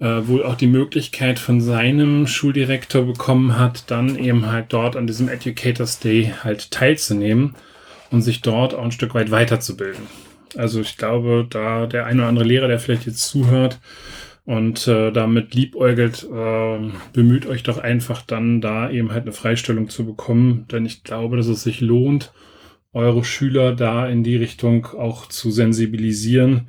äh, 0.00 0.26
wohl 0.26 0.42
auch 0.42 0.54
die 0.54 0.66
Möglichkeit 0.66 1.38
von 1.38 1.60
seinem 1.60 2.26
Schuldirektor 2.26 3.04
bekommen 3.04 3.58
hat, 3.58 3.90
dann 3.90 4.16
eben 4.16 4.50
halt 4.50 4.66
dort 4.70 4.96
an 4.96 5.06
diesem 5.06 5.28
Educators 5.28 6.00
Day 6.00 6.32
halt 6.42 6.70
teilzunehmen 6.70 7.54
und 8.10 8.22
sich 8.22 8.40
dort 8.40 8.74
auch 8.74 8.84
ein 8.84 8.92
Stück 8.92 9.14
weit 9.14 9.30
weiterzubilden. 9.30 10.06
Also 10.56 10.80
ich 10.80 10.96
glaube, 10.96 11.46
da 11.48 11.86
der 11.86 12.06
ein 12.06 12.18
oder 12.18 12.28
andere 12.28 12.44
Lehrer, 12.44 12.66
der 12.66 12.80
vielleicht 12.80 13.06
jetzt 13.06 13.28
zuhört 13.28 13.78
und 14.44 14.88
äh, 14.88 15.12
damit 15.12 15.54
liebäugelt, 15.54 16.24
äh, 16.24 16.78
bemüht 17.12 17.46
euch 17.46 17.62
doch 17.62 17.78
einfach 17.78 18.22
dann 18.22 18.60
da 18.60 18.90
eben 18.90 19.12
halt 19.12 19.22
eine 19.22 19.32
Freistellung 19.32 19.88
zu 19.88 20.04
bekommen, 20.04 20.66
denn 20.72 20.86
ich 20.86 21.04
glaube, 21.04 21.36
dass 21.36 21.46
es 21.46 21.62
sich 21.62 21.80
lohnt, 21.80 22.32
eure 22.92 23.22
Schüler 23.22 23.74
da 23.76 24.08
in 24.08 24.24
die 24.24 24.36
Richtung 24.36 24.86
auch 24.86 25.26
zu 25.26 25.50
sensibilisieren, 25.50 26.68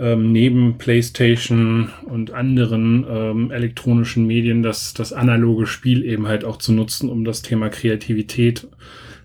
ähm, 0.00 0.32
neben 0.32 0.78
PlayStation 0.78 1.90
und 2.06 2.32
anderen 2.32 3.04
ähm, 3.08 3.50
elektronischen 3.50 4.26
Medien 4.26 4.62
das, 4.62 4.94
das 4.94 5.12
analoge 5.12 5.66
Spiel 5.66 6.04
eben 6.04 6.26
halt 6.26 6.44
auch 6.44 6.56
zu 6.56 6.72
nutzen, 6.72 7.10
um 7.10 7.24
das 7.24 7.42
Thema 7.42 7.68
Kreativität, 7.68 8.68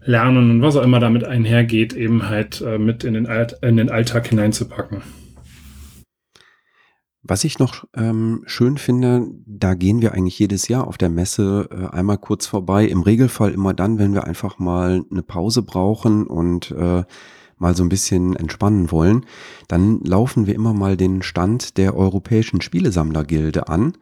Lernen 0.04 0.52
und 0.52 0.62
was 0.62 0.76
auch 0.76 0.84
immer 0.84 1.00
damit 1.00 1.24
einhergeht, 1.24 1.94
eben 1.94 2.30
halt 2.30 2.62
äh, 2.62 2.78
mit 2.78 3.04
in 3.04 3.16
den, 3.16 3.26
in 3.62 3.78
den 3.78 3.90
Alltag 3.90 4.28
hineinzupacken. 4.28 5.02
Was 7.24 7.44
ich 7.44 7.58
noch 7.58 7.86
ähm, 7.96 8.44
schön 8.46 8.78
finde, 8.78 9.26
da 9.48 9.74
gehen 9.74 10.04
wir 10.04 10.14
eigentlich 10.14 10.38
jedes 10.38 10.68
Jahr 10.68 10.86
auf 10.86 11.00
der 11.00 11.10
Messe 11.10 11.68
äh, 11.72 11.96
einmal 11.96 12.20
kurz 12.20 12.46
vorbei. 12.46 12.86
Im 12.86 13.02
Regelfall 13.02 13.52
immer 13.52 13.74
dann, 13.74 13.98
wenn 13.98 14.14
wir 14.14 14.26
einfach 14.26 14.60
mal 14.60 15.04
eine 15.10 15.24
Pause 15.24 15.64
brauchen 15.64 16.28
und 16.28 16.70
äh, 16.70 17.04
mal 17.58 17.76
so 17.76 17.84
ein 17.84 17.90
bisschen 17.90 18.36
entspannen 18.36 18.92
wollen, 18.92 19.26
dann 19.68 20.00
laufen 20.02 20.48
wir 20.48 20.56
immer 20.56 20.74
mal 20.74 20.98
den 20.98 21.22
Stand 21.22 21.78
der 21.78 21.96
Europäischen 21.96 22.62
Spielesammlergilde 22.62 23.68
an 23.68 23.94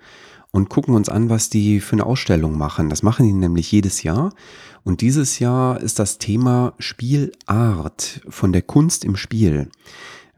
und 0.52 0.70
gucken 0.70 0.96
uns 0.96 1.10
an, 1.10 1.30
was 1.30 1.50
die 1.50 1.80
für 1.80 1.94
eine 1.94 2.06
Ausstellung 2.06 2.58
machen. 2.58 2.90
Das 2.90 3.04
machen 3.04 3.26
die 3.26 3.34
nämlich 3.34 3.72
jedes 3.72 4.04
Jahr. 4.04 4.34
Und 4.84 5.02
dieses 5.02 5.40
Jahr 5.40 5.82
ist 5.82 5.98
das 5.98 6.20
Thema 6.20 6.74
Spielart 6.78 8.22
von 8.30 8.54
der 8.54 8.62
Kunst 8.62 9.04
im 9.04 9.16
Spiel. 9.16 9.70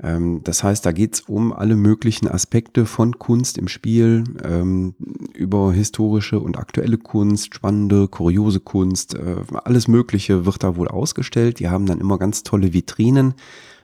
Ähm, 0.01 0.41
das 0.43 0.63
heißt, 0.63 0.85
da 0.85 0.91
geht 0.91 1.15
es 1.15 1.21
um 1.21 1.53
alle 1.53 1.75
möglichen 1.75 2.27
Aspekte 2.27 2.85
von 2.85 3.17
Kunst 3.17 3.57
im 3.57 3.67
Spiel, 3.67 4.23
ähm, 4.43 4.95
über 5.33 5.71
historische 5.73 6.39
und 6.39 6.57
aktuelle 6.57 6.97
Kunst, 6.97 7.55
spannende, 7.55 8.07
kuriose 8.07 8.59
Kunst, 8.59 9.15
äh, 9.15 9.37
alles 9.63 9.87
Mögliche 9.87 10.45
wird 10.45 10.63
da 10.63 10.75
wohl 10.75 10.87
ausgestellt. 10.87 11.59
Die 11.59 11.69
haben 11.69 11.85
dann 11.85 11.99
immer 11.99 12.17
ganz 12.17 12.43
tolle 12.43 12.73
Vitrinen, 12.73 13.35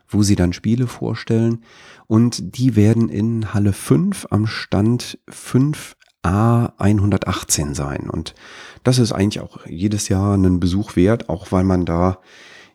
wo 0.08 0.24
sie 0.24 0.36
dann 0.36 0.54
Spiele 0.54 0.88
vorstellen. 0.88 1.60
Und 2.08 2.58
die 2.58 2.76
werden 2.76 3.08
in 3.08 3.54
Halle 3.54 3.72
5 3.72 4.28
am 4.30 4.46
Stand 4.46 5.18
5a 5.30 6.74
118 6.78 7.74
sein. 7.74 8.10
Und 8.10 8.36
das 8.84 9.00
ist 9.00 9.14
eigentlich 9.14 9.42
auch 9.42 9.66
jedes 9.66 10.10
Jahr 10.10 10.34
einen 10.34 10.60
Besuch 10.60 10.98
wert, 10.98 11.30
auch 11.30 11.54
weil 11.54 11.64
man 11.64 11.86
da 11.86 12.20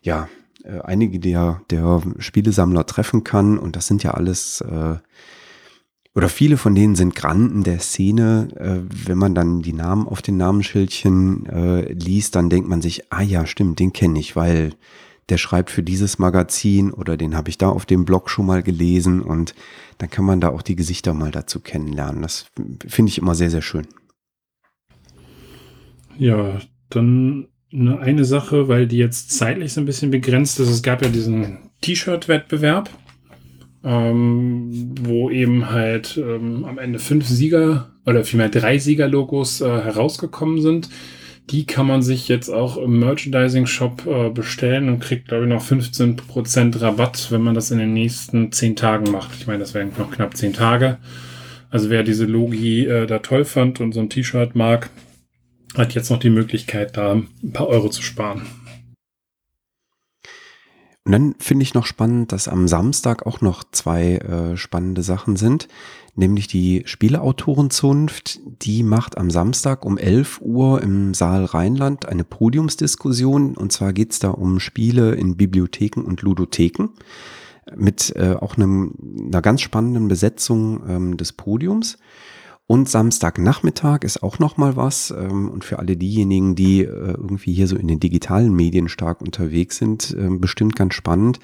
ja 0.01 0.27
äh, 0.67 0.81
einige 0.81 1.19
der, 1.19 1.61
der 1.69 2.01
Spielesammler 2.19 2.85
treffen 2.85 3.23
kann. 3.23 3.57
Und 3.57 3.75
das 3.75 3.87
sind 3.87 4.03
ja 4.03 4.11
alles, 4.11 4.61
äh, 4.61 4.97
oder 6.13 6.29
viele 6.29 6.57
von 6.57 6.75
denen 6.75 6.95
sind 6.95 7.15
Granden 7.15 7.63
der 7.63 7.79
Szene. 7.79 8.49
Äh, 8.55 9.07
wenn 9.07 9.17
man 9.17 9.33
dann 9.33 9.61
die 9.61 9.73
Namen 9.73 10.07
auf 10.07 10.21
den 10.21 10.37
Namensschildchen 10.37 11.45
äh, 11.45 11.93
liest, 11.93 12.35
dann 12.35 12.49
denkt 12.49 12.67
man 12.67 12.81
sich, 12.81 13.11
ah 13.11 13.21
ja, 13.21 13.45
stimmt, 13.45 13.79
den 13.79 13.93
kenne 13.93 14.19
ich, 14.19 14.35
weil 14.35 14.73
der 15.29 15.37
schreibt 15.37 15.69
für 15.71 15.83
dieses 15.83 16.19
Magazin 16.19 16.91
oder 16.91 17.17
den 17.17 17.35
habe 17.35 17.49
ich 17.49 17.57
da 17.57 17.69
auf 17.69 17.85
dem 17.85 18.05
Blog 18.05 18.29
schon 18.29 18.45
mal 18.45 18.63
gelesen 18.63 19.21
und 19.21 19.55
dann 19.97 20.09
kann 20.09 20.25
man 20.25 20.39
da 20.39 20.49
auch 20.49 20.61
die 20.61 20.75
Gesichter 20.75 21.13
mal 21.13 21.31
dazu 21.31 21.59
kennenlernen. 21.59 22.21
Das 22.21 22.47
finde 22.87 23.09
ich 23.09 23.17
immer 23.17 23.35
sehr, 23.35 23.49
sehr 23.49 23.61
schön. 23.61 23.87
Ja, 26.17 26.59
dann 26.89 27.47
eine, 27.73 27.99
eine 27.99 28.25
Sache, 28.25 28.67
weil 28.67 28.87
die 28.87 28.97
jetzt 28.97 29.31
zeitlich 29.31 29.73
so 29.73 29.81
ein 29.81 29.85
bisschen 29.85 30.11
begrenzt 30.11 30.59
ist. 30.59 30.69
Es 30.69 30.83
gab 30.83 31.01
ja 31.01 31.09
diesen 31.09 31.57
T-Shirt-Wettbewerb, 31.81 32.89
ähm, 33.83 34.95
wo 35.01 35.29
eben 35.29 35.69
halt 35.69 36.17
ähm, 36.17 36.65
am 36.65 36.77
Ende 36.77 36.99
fünf 36.99 37.27
Sieger 37.27 37.91
oder 38.05 38.23
vielmehr 38.23 38.49
drei 38.49 38.77
Sieger-Logos 38.77 39.61
äh, 39.61 39.65
herausgekommen 39.65 40.61
sind. 40.61 40.89
Die 41.49 41.65
kann 41.65 41.87
man 41.87 42.01
sich 42.01 42.27
jetzt 42.27 42.49
auch 42.49 42.75
im 42.75 42.99
Merchandising-Shop 42.99 44.05
äh, 44.05 44.29
bestellen 44.29 44.89
und 44.89 44.99
kriegt, 44.99 45.29
glaube 45.29 45.45
ich, 45.45 45.49
noch 45.49 45.63
15% 45.63 46.81
Rabatt, 46.81 47.31
wenn 47.31 47.41
man 47.41 47.55
das 47.55 47.71
in 47.71 47.77
den 47.77 47.93
nächsten 47.93 48.51
zehn 48.51 48.75
Tagen 48.75 49.11
macht. 49.11 49.31
Ich 49.39 49.47
meine, 49.47 49.59
das 49.59 49.73
wären 49.73 49.91
noch 49.97 50.11
knapp 50.11 50.35
zehn 50.35 50.51
Tage. 50.51 50.97
Also 51.69 51.89
wer 51.89 52.03
diese 52.03 52.25
Logi 52.25 52.85
äh, 52.85 53.05
da 53.07 53.19
toll 53.19 53.45
fand 53.45 53.79
und 53.79 53.93
so 53.93 53.99
ein 53.99 54.09
T-Shirt 54.09 54.55
mag, 54.55 54.89
hat 55.75 55.93
jetzt 55.93 56.09
noch 56.09 56.19
die 56.19 56.29
Möglichkeit, 56.29 56.97
da 56.97 57.13
ein 57.13 57.53
paar 57.53 57.67
Euro 57.67 57.89
zu 57.89 58.01
sparen. 58.01 58.43
Und 61.07 61.13
dann 61.13 61.35
finde 61.39 61.63
ich 61.63 61.73
noch 61.73 61.85
spannend, 61.85 62.33
dass 62.33 62.49
am 62.49 62.67
Samstag 62.67 63.25
auch 63.25 63.39
noch 63.39 63.63
zwei 63.71 64.17
äh, 64.17 64.57
spannende 64.57 65.03
Sachen 65.03 65.37
sind. 65.37 65.69
Nämlich 66.15 66.47
die 66.47 66.83
Spieleautorenzunft, 66.85 68.41
die 68.61 68.83
macht 68.83 69.17
am 69.17 69.31
Samstag 69.31 69.85
um 69.85 69.97
11 69.97 70.41
Uhr 70.41 70.81
im 70.81 71.13
Saal 71.13 71.45
Rheinland 71.45 72.07
eine 72.07 72.25
Podiumsdiskussion. 72.25 73.55
Und 73.55 73.71
zwar 73.71 73.93
geht 73.93 74.11
es 74.11 74.19
da 74.19 74.31
um 74.31 74.59
Spiele 74.59 75.15
in 75.15 75.37
Bibliotheken 75.37 76.01
und 76.01 76.23
Ludotheken 76.23 76.89
mit 77.73 78.13
äh, 78.17 78.35
auch 78.39 78.57
einem, 78.57 78.93
einer 79.27 79.41
ganz 79.41 79.61
spannenden 79.61 80.09
Besetzung 80.09 80.81
ähm, 80.89 81.17
des 81.17 81.31
Podiums. 81.31 81.99
Und 82.67 82.89
Samstagnachmittag 82.89 84.03
ist 84.03 84.21
auch 84.21 84.39
noch 84.39 84.57
mal 84.57 84.75
was. 84.75 85.11
Ähm, 85.11 85.49
und 85.49 85.63
für 85.63 85.79
alle 85.79 85.95
diejenigen, 85.95 86.53
die 86.53 86.81
äh, 86.81 87.13
irgendwie 87.13 87.53
hier 87.53 87.67
so 87.67 87.77
in 87.77 87.87
den 87.87 88.01
digitalen 88.01 88.53
Medien 88.53 88.89
stark 88.89 89.21
unterwegs 89.21 89.77
sind, 89.77 90.15
ähm, 90.19 90.41
bestimmt 90.41 90.75
ganz 90.75 90.93
spannend. 90.93 91.39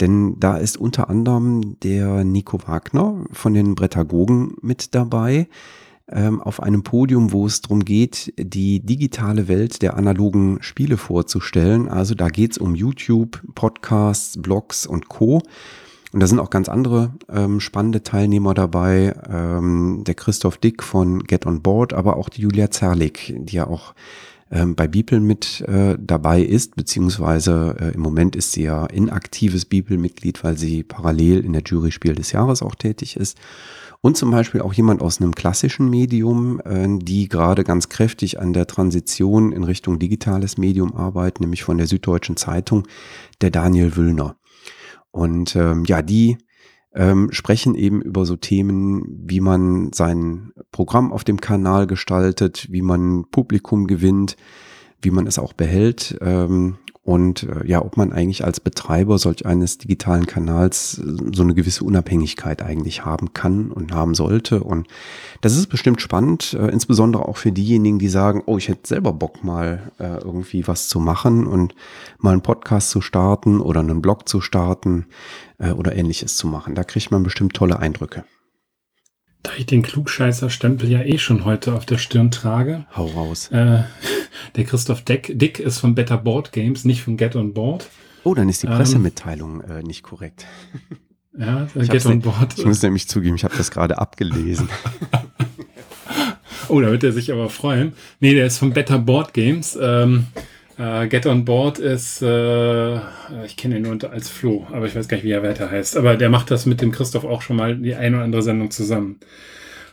Denn 0.00 0.38
da 0.40 0.56
ist 0.56 0.76
unter 0.76 1.08
anderem 1.10 1.78
der 1.80 2.24
Nico 2.24 2.58
Wagner 2.66 3.24
von 3.32 3.54
den 3.54 3.74
Bretagogen 3.74 4.56
mit 4.60 4.94
dabei 4.94 5.48
ähm, 6.08 6.40
auf 6.40 6.62
einem 6.62 6.82
Podium, 6.82 7.32
wo 7.32 7.46
es 7.46 7.62
darum 7.62 7.84
geht, 7.84 8.32
die 8.38 8.80
digitale 8.80 9.48
Welt 9.48 9.82
der 9.82 9.96
analogen 9.96 10.58
Spiele 10.60 10.96
vorzustellen. 10.96 11.88
Also 11.88 12.14
da 12.14 12.28
geht 12.28 12.52
es 12.52 12.58
um 12.58 12.74
YouTube, 12.74 13.42
Podcasts, 13.54 14.40
Blogs 14.40 14.86
und 14.86 15.08
Co. 15.08 15.42
Und 16.16 16.20
da 16.20 16.28
sind 16.28 16.38
auch 16.38 16.48
ganz 16.48 16.70
andere 16.70 17.12
ähm, 17.30 17.60
spannende 17.60 18.02
Teilnehmer 18.02 18.54
dabei. 18.54 19.14
Ähm, 19.28 20.02
der 20.06 20.14
Christoph 20.14 20.56
Dick 20.56 20.82
von 20.82 21.22
Get 21.24 21.44
On 21.44 21.60
Board, 21.60 21.92
aber 21.92 22.16
auch 22.16 22.30
die 22.30 22.40
Julia 22.40 22.70
Zerlik, 22.70 23.34
die 23.36 23.56
ja 23.56 23.66
auch 23.66 23.92
ähm, 24.50 24.74
bei 24.74 24.88
Bibel 24.88 25.20
mit 25.20 25.60
äh, 25.68 25.98
dabei 26.00 26.40
ist, 26.40 26.74
beziehungsweise 26.74 27.76
äh, 27.78 27.90
im 27.92 28.00
Moment 28.00 28.34
ist 28.34 28.52
sie 28.52 28.62
ja 28.62 28.86
inaktives 28.86 29.66
Bibelmitglied, 29.66 30.42
weil 30.42 30.56
sie 30.56 30.84
parallel 30.84 31.44
in 31.44 31.52
der 31.52 31.62
Jury 31.62 31.92
Spiel 31.92 32.14
des 32.14 32.32
Jahres 32.32 32.62
auch 32.62 32.76
tätig 32.76 33.18
ist. 33.18 33.36
Und 34.00 34.16
zum 34.16 34.30
Beispiel 34.30 34.62
auch 34.62 34.72
jemand 34.72 35.02
aus 35.02 35.20
einem 35.20 35.34
klassischen 35.34 35.90
Medium, 35.90 36.60
äh, 36.60 36.88
die 36.98 37.28
gerade 37.28 37.62
ganz 37.62 37.90
kräftig 37.90 38.40
an 38.40 38.54
der 38.54 38.66
Transition 38.66 39.52
in 39.52 39.64
Richtung 39.64 39.98
digitales 39.98 40.56
Medium 40.56 40.96
arbeiten, 40.96 41.42
nämlich 41.42 41.62
von 41.62 41.76
der 41.76 41.86
Süddeutschen 41.86 42.38
Zeitung, 42.38 42.88
der 43.42 43.50
Daniel 43.50 43.96
Wüllner. 43.96 44.36
Und 45.16 45.56
ähm, 45.56 45.84
ja, 45.86 46.02
die 46.02 46.36
ähm, 46.94 47.32
sprechen 47.32 47.74
eben 47.74 48.02
über 48.02 48.26
so 48.26 48.36
Themen, 48.36 49.02
wie 49.24 49.40
man 49.40 49.92
sein 49.94 50.52
Programm 50.72 51.10
auf 51.10 51.24
dem 51.24 51.40
Kanal 51.40 51.86
gestaltet, 51.86 52.66
wie 52.70 52.82
man 52.82 53.24
Publikum 53.30 53.86
gewinnt, 53.86 54.36
wie 55.00 55.10
man 55.10 55.26
es 55.26 55.38
auch 55.38 55.54
behält. 55.54 56.18
Ähm, 56.20 56.76
und 57.06 57.44
äh, 57.44 57.64
ja, 57.68 57.84
ob 57.84 57.96
man 57.96 58.12
eigentlich 58.12 58.44
als 58.44 58.58
Betreiber 58.58 59.18
solch 59.18 59.46
eines 59.46 59.78
digitalen 59.78 60.26
Kanals 60.26 60.98
äh, 60.98 61.04
so 61.32 61.44
eine 61.44 61.54
gewisse 61.54 61.84
Unabhängigkeit 61.84 62.62
eigentlich 62.62 63.04
haben 63.04 63.32
kann 63.32 63.70
und 63.70 63.94
haben 63.94 64.16
sollte. 64.16 64.64
Und 64.64 64.88
das 65.40 65.56
ist 65.56 65.68
bestimmt 65.68 66.02
spannend, 66.02 66.54
äh, 66.54 66.66
insbesondere 66.66 67.28
auch 67.28 67.36
für 67.36 67.52
diejenigen, 67.52 68.00
die 68.00 68.08
sagen, 68.08 68.42
oh, 68.46 68.58
ich 68.58 68.68
hätte 68.68 68.88
selber 68.88 69.12
Bock 69.12 69.44
mal 69.44 69.92
äh, 70.00 70.18
irgendwie 70.18 70.66
was 70.66 70.88
zu 70.88 70.98
machen 70.98 71.46
und 71.46 71.76
mal 72.18 72.32
einen 72.32 72.42
Podcast 72.42 72.90
zu 72.90 73.00
starten 73.00 73.60
oder 73.60 73.80
einen 73.80 74.02
Blog 74.02 74.28
zu 74.28 74.40
starten 74.40 75.06
äh, 75.58 75.70
oder 75.70 75.94
ähnliches 75.94 76.36
zu 76.36 76.48
machen. 76.48 76.74
Da 76.74 76.82
kriegt 76.82 77.12
man 77.12 77.22
bestimmt 77.22 77.54
tolle 77.54 77.78
Eindrücke. 77.78 78.24
Da 79.44 79.52
ich 79.56 79.66
den 79.66 79.82
Klugscheißer-Stempel 79.82 80.90
ja 80.90 81.02
eh 81.02 81.18
schon 81.18 81.44
heute 81.44 81.74
auf 81.74 81.86
der 81.86 81.98
Stirn 81.98 82.32
trage. 82.32 82.84
Hau 82.96 83.06
raus. 83.06 83.48
Äh, 83.52 83.84
der 84.56 84.64
Christoph 84.64 85.02
Deck, 85.02 85.32
Dick 85.34 85.58
ist 85.58 85.78
von 85.78 85.94
Better 85.94 86.18
Board 86.18 86.52
Games, 86.52 86.84
nicht 86.84 87.02
von 87.02 87.16
Get 87.16 87.36
on 87.36 87.54
Board. 87.54 87.88
Oh, 88.24 88.34
dann 88.34 88.48
ist 88.48 88.62
die 88.62 88.66
ähm, 88.66 88.74
Pressemitteilung 88.74 89.62
ähm, 89.68 89.76
äh, 89.78 89.82
nicht 89.82 90.02
korrekt. 90.02 90.46
Ja, 91.38 91.68
ich 91.74 91.90
Get 91.90 92.06
on 92.06 92.20
Board. 92.20 92.54
Ich 92.56 92.64
muss 92.64 92.80
nämlich 92.80 93.08
zugeben, 93.08 93.36
ich 93.36 93.44
habe 93.44 93.54
das 93.54 93.70
gerade 93.70 93.98
abgelesen. 93.98 94.70
oh, 96.68 96.80
da 96.80 96.90
wird 96.90 97.04
er 97.04 97.12
sich 97.12 97.30
aber 97.30 97.50
freuen. 97.50 97.92
Nee, 98.20 98.32
der 98.32 98.46
ist 98.46 98.56
von 98.56 98.72
Better 98.72 98.98
Board 98.98 99.34
Games. 99.34 99.78
Ähm, 99.78 100.28
Uh, 100.78 101.08
Get 101.08 101.24
on 101.24 101.46
Board 101.46 101.78
ist, 101.78 102.20
äh, 102.20 102.96
ich 103.46 103.56
kenne 103.56 103.78
ihn 103.78 103.82
nur 103.82 104.12
als 104.12 104.28
Flo, 104.28 104.66
aber 104.70 104.84
ich 104.84 104.94
weiß 104.94 105.08
gar 105.08 105.16
nicht, 105.16 105.24
wie 105.24 105.30
er 105.30 105.42
weiter 105.42 105.70
heißt. 105.70 105.96
Aber 105.96 106.16
der 106.16 106.28
macht 106.28 106.50
das 106.50 106.66
mit 106.66 106.82
dem 106.82 106.92
Christoph 106.92 107.24
auch 107.24 107.40
schon 107.40 107.56
mal 107.56 107.76
die 107.76 107.94
eine 107.94 108.16
oder 108.16 108.24
andere 108.24 108.42
Sendung 108.42 108.70
zusammen. 108.70 109.18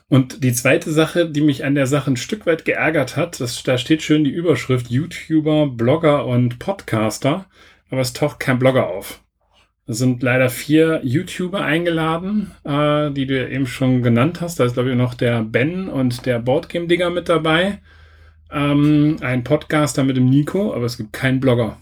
Und 0.09 0.43
die 0.43 0.53
zweite 0.53 0.91
Sache, 0.91 1.29
die 1.29 1.41
mich 1.41 1.65
an 1.65 1.75
der 1.75 1.87
Sache 1.87 2.11
ein 2.11 2.17
Stück 2.17 2.45
weit 2.45 2.65
geärgert 2.65 3.17
hat, 3.17 3.39
das, 3.39 3.63
da 3.63 3.77
steht 3.77 4.03
schön 4.03 4.23
die 4.23 4.31
Überschrift 4.31 4.89
YouTuber, 4.89 5.67
Blogger 5.67 6.25
und 6.25 6.59
Podcaster, 6.59 7.45
aber 7.89 8.01
es 8.01 8.13
taucht 8.13 8.39
kein 8.39 8.59
Blogger 8.59 8.87
auf. 8.87 9.21
Es 9.85 9.97
sind 9.97 10.23
leider 10.23 10.49
vier 10.49 11.01
YouTuber 11.03 11.61
eingeladen, 11.61 12.51
äh, 12.63 13.11
die 13.11 13.25
du 13.25 13.49
eben 13.49 13.67
schon 13.67 14.01
genannt 14.01 14.39
hast. 14.39 14.59
Da 14.59 14.65
ist, 14.65 14.73
glaube 14.73 14.91
ich, 14.91 14.95
noch 14.95 15.13
der 15.13 15.43
Ben 15.43 15.89
und 15.89 16.25
der 16.25 16.39
Boardgame 16.39 16.87
Digger 16.87 17.09
mit 17.09 17.27
dabei 17.27 17.79
ähm, 18.53 19.17
ein 19.21 19.43
Podcaster 19.43 20.03
mit 20.03 20.15
dem 20.15 20.29
Nico, 20.29 20.73
aber 20.73 20.85
es 20.85 20.97
gibt 20.97 21.11
keinen 21.11 21.39
Blogger. 21.39 21.77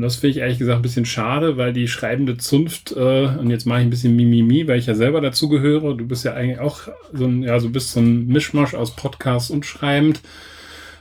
Und 0.00 0.04
das 0.04 0.16
finde 0.16 0.30
ich 0.30 0.36
ehrlich 0.38 0.58
gesagt 0.58 0.78
ein 0.78 0.82
bisschen 0.82 1.04
schade, 1.04 1.58
weil 1.58 1.74
die 1.74 1.86
schreibende 1.86 2.38
Zunft, 2.38 2.92
äh, 2.92 3.26
und 3.26 3.50
jetzt 3.50 3.66
mache 3.66 3.80
ich 3.80 3.86
ein 3.86 3.90
bisschen 3.90 4.16
Mimimi, 4.16 4.66
weil 4.66 4.78
ich 4.78 4.86
ja 4.86 4.94
selber 4.94 5.20
dazu 5.20 5.50
gehöre. 5.50 5.94
Du 5.94 6.08
bist 6.08 6.24
ja 6.24 6.32
eigentlich 6.32 6.58
auch 6.58 6.88
so 7.12 7.26
ein, 7.26 7.42
ja, 7.42 7.60
so 7.60 7.68
bist 7.68 7.92
so 7.92 8.00
Mischmasch 8.00 8.72
aus 8.72 8.96
Podcast 8.96 9.50
und 9.50 9.66
schreibend. 9.66 10.22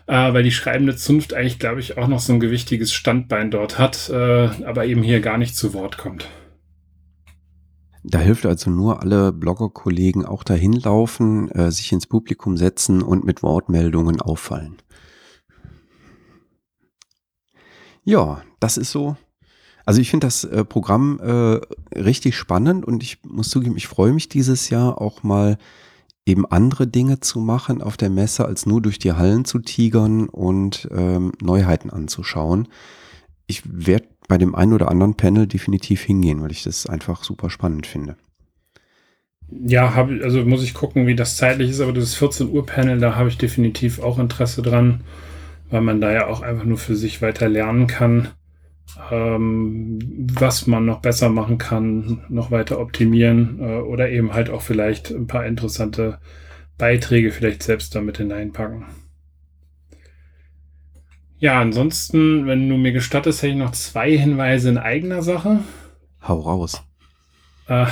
Äh, 0.05 0.33
weil 0.33 0.43
die 0.43 0.51
schreibende 0.51 0.97
Zunft 0.97 1.33
eigentlich, 1.33 1.59
glaube 1.59 1.79
ich, 1.79 1.97
auch 1.97 2.09
noch 2.09 2.19
so 2.19 2.33
ein 2.33 2.41
gewichtiges 2.41 2.91
Standbein 2.91 3.51
dort 3.51 3.79
hat, 3.79 4.09
äh, 4.09 4.49
aber 4.65 4.85
eben 4.85 5.01
hier 5.01 5.21
gar 5.21 5.37
nicht 5.37 5.55
zu 5.55 5.73
Wort 5.73 5.97
kommt. 5.97 6.27
Da 8.03 8.19
hilft 8.19 8.45
also 8.45 8.69
nur 8.69 9.01
alle 9.01 9.31
Blogger-Kollegen 9.31 10.25
auch 10.25 10.43
dahin 10.43 10.73
laufen, 10.73 11.49
äh, 11.51 11.71
sich 11.71 11.93
ins 11.93 12.05
Publikum 12.05 12.57
setzen 12.57 13.01
und 13.01 13.23
mit 13.23 13.43
Wortmeldungen 13.43 14.19
auffallen. 14.19 14.75
Ja, 18.03 18.41
das 18.59 18.77
ist 18.77 18.91
so. 18.91 19.15
Also 19.85 20.01
ich 20.01 20.09
finde 20.09 20.27
das 20.27 20.43
äh, 20.43 20.63
Programm 20.65 21.19
äh, 21.19 21.97
richtig 21.97 22.37
spannend 22.37 22.85
und 22.85 23.01
ich 23.01 23.19
muss 23.23 23.49
zugeben, 23.49 23.77
ich 23.77 23.87
freue 23.87 24.13
mich 24.13 24.29
dieses 24.29 24.69
Jahr 24.69 25.01
auch 25.01 25.23
mal 25.23 25.57
eben 26.25 26.45
andere 26.45 26.85
Dinge 26.85 27.21
zu 27.21 27.39
machen 27.39 27.81
auf 27.81 27.97
der 27.97 28.09
Messe, 28.09 28.45
als 28.45 28.65
nur 28.65 28.81
durch 28.81 28.99
die 28.99 29.13
Hallen 29.13 29.45
zu 29.45 29.59
tigern 29.59 30.29
und 30.29 30.87
ähm, 30.91 31.31
Neuheiten 31.41 31.89
anzuschauen. 31.89 32.67
Ich 33.47 33.63
werde 33.65 34.07
bei 34.27 34.37
dem 34.37 34.53
einen 34.53 34.73
oder 34.73 34.89
anderen 34.89 35.15
Panel 35.15 35.47
definitiv 35.47 36.03
hingehen, 36.03 36.41
weil 36.43 36.51
ich 36.51 36.61
das 36.61 36.85
einfach 36.85 37.23
super 37.23 37.49
spannend 37.49 37.87
finde. 37.87 38.15
Ja, 39.49 39.95
hab, 39.95 40.09
also 40.09 40.45
muss 40.45 40.61
ich 40.61 40.75
gucken, 40.75 41.07
wie 41.07 41.15
das 41.15 41.37
zeitlich 41.37 41.71
ist, 41.71 41.81
aber 41.81 41.93
das 41.93 42.13
14 42.13 42.49
Uhr 42.49 42.63
Panel, 42.63 42.99
da 42.99 43.15
habe 43.15 43.29
ich 43.29 43.39
definitiv 43.39 43.99
auch 43.99 44.19
Interesse 44.19 44.61
dran 44.61 45.03
weil 45.69 45.81
man 45.81 46.01
da 46.01 46.11
ja 46.11 46.27
auch 46.27 46.41
einfach 46.41 46.65
nur 46.65 46.77
für 46.77 46.95
sich 46.95 47.21
weiter 47.21 47.47
lernen 47.47 47.87
kann, 47.87 48.29
ähm, 49.11 49.99
was 50.33 50.67
man 50.67 50.85
noch 50.85 51.01
besser 51.01 51.29
machen 51.29 51.57
kann, 51.57 52.23
noch 52.29 52.51
weiter 52.51 52.79
optimieren 52.79 53.59
äh, 53.59 53.79
oder 53.79 54.09
eben 54.09 54.33
halt 54.33 54.49
auch 54.49 54.61
vielleicht 54.61 55.11
ein 55.11 55.27
paar 55.27 55.45
interessante 55.45 56.19
Beiträge 56.77 57.31
vielleicht 57.31 57.63
selbst 57.63 57.93
damit 57.95 58.17
hineinpacken. 58.17 58.85
Ja, 61.37 61.61
ansonsten, 61.61 62.47
wenn 62.47 62.67
du 62.67 62.75
mir 62.75 62.91
gestattest, 62.91 63.41
hätte 63.41 63.53
ich 63.53 63.59
noch 63.59 63.71
zwei 63.71 64.17
Hinweise 64.17 64.69
in 64.69 64.77
eigener 64.77 65.21
Sache. 65.21 65.59
Hau 66.21 66.39
raus. 66.39 66.83
Äh, 67.67 67.85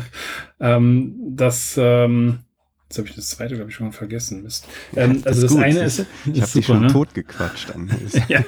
ähm, 0.60 1.16
das 1.30 1.76
ähm, 1.76 2.40
Jetzt 2.88 2.98
habe 2.98 3.08
ich 3.08 3.14
das 3.14 3.28
zweite, 3.30 3.56
glaube 3.56 3.70
ich, 3.70 3.76
schon 3.76 3.92
vergessen. 3.92 4.42
Mist. 4.42 4.68
Ähm, 4.94 5.22
also 5.24 5.42
das, 5.42 5.54
das 5.54 5.62
eine 5.62 5.80
ist. 5.80 6.06
Ich 6.32 6.42
habe 6.42 6.52
dich 6.52 6.66
schon 6.66 6.82
ne? 6.82 6.86
tot 6.88 7.14
gequatscht. 7.14 7.72
ja. 8.28 8.44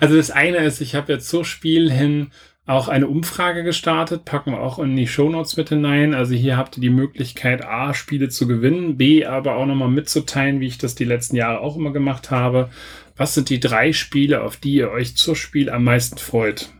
Also 0.00 0.16
das 0.16 0.30
eine 0.30 0.58
ist, 0.58 0.80
ich 0.80 0.94
habe 0.94 1.12
jetzt 1.12 1.28
zur 1.28 1.44
Spiel 1.44 1.90
hin 1.90 2.30
auch 2.66 2.88
eine 2.88 3.08
Umfrage 3.08 3.64
gestartet, 3.64 4.24
packen 4.24 4.52
wir 4.52 4.60
auch 4.60 4.78
in 4.78 4.94
die 4.96 5.08
Shownotes 5.08 5.56
mit 5.56 5.70
hinein. 5.70 6.14
Also 6.14 6.34
hier 6.34 6.56
habt 6.56 6.76
ihr 6.76 6.80
die 6.80 6.90
Möglichkeit, 6.90 7.64
A, 7.64 7.94
Spiele 7.94 8.28
zu 8.28 8.46
gewinnen, 8.46 8.96
B, 8.96 9.26
aber 9.26 9.56
auch 9.56 9.66
nochmal 9.66 9.88
mitzuteilen, 9.88 10.60
wie 10.60 10.68
ich 10.68 10.78
das 10.78 10.94
die 10.94 11.04
letzten 11.04 11.36
Jahre 11.36 11.60
auch 11.60 11.76
immer 11.76 11.92
gemacht 11.92 12.30
habe. 12.30 12.70
Was 13.16 13.34
sind 13.34 13.50
die 13.50 13.60
drei 13.60 13.92
Spiele, 13.92 14.42
auf 14.42 14.56
die 14.56 14.74
ihr 14.74 14.90
euch 14.90 15.16
zur 15.16 15.34
Spiel 15.34 15.68
am 15.68 15.84
meisten 15.84 16.18
freut? 16.18 16.70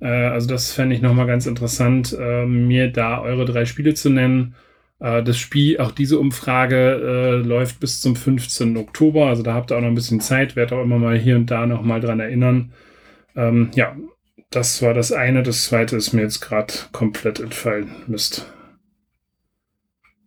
Äh, 0.00 0.06
also 0.06 0.48
das 0.48 0.72
fände 0.72 0.94
ich 0.94 1.02
nochmal 1.02 1.26
ganz 1.26 1.46
interessant, 1.46 2.16
äh, 2.18 2.44
mir 2.44 2.88
da 2.92 3.20
eure 3.20 3.46
drei 3.46 3.64
Spiele 3.64 3.94
zu 3.94 4.10
nennen 4.10 4.54
das 5.02 5.36
Spiel, 5.36 5.78
auch 5.78 5.90
diese 5.90 6.18
Umfrage 6.18 6.76
äh, 6.76 7.46
läuft 7.46 7.80
bis 7.80 8.00
zum 8.00 8.14
15. 8.14 8.76
Oktober, 8.76 9.26
also 9.26 9.42
da 9.42 9.54
habt 9.54 9.72
ihr 9.72 9.76
auch 9.76 9.80
noch 9.80 9.88
ein 9.88 9.96
bisschen 9.96 10.20
Zeit, 10.20 10.54
werde 10.54 10.76
auch 10.76 10.82
immer 10.82 10.98
mal 10.98 11.18
hier 11.18 11.36
und 11.36 11.50
da 11.50 11.66
noch 11.66 11.82
mal 11.82 12.00
dran 12.00 12.20
erinnern. 12.20 12.72
Ähm, 13.34 13.70
ja, 13.74 13.96
das 14.50 14.80
war 14.82 14.94
das 14.94 15.12
eine. 15.12 15.42
Das 15.42 15.64
zweite 15.64 15.96
ist 15.96 16.12
mir 16.12 16.22
jetzt 16.22 16.40
gerade 16.40 16.72
komplett 16.92 17.40
entfallen. 17.40 17.90
Mist. 18.06 18.46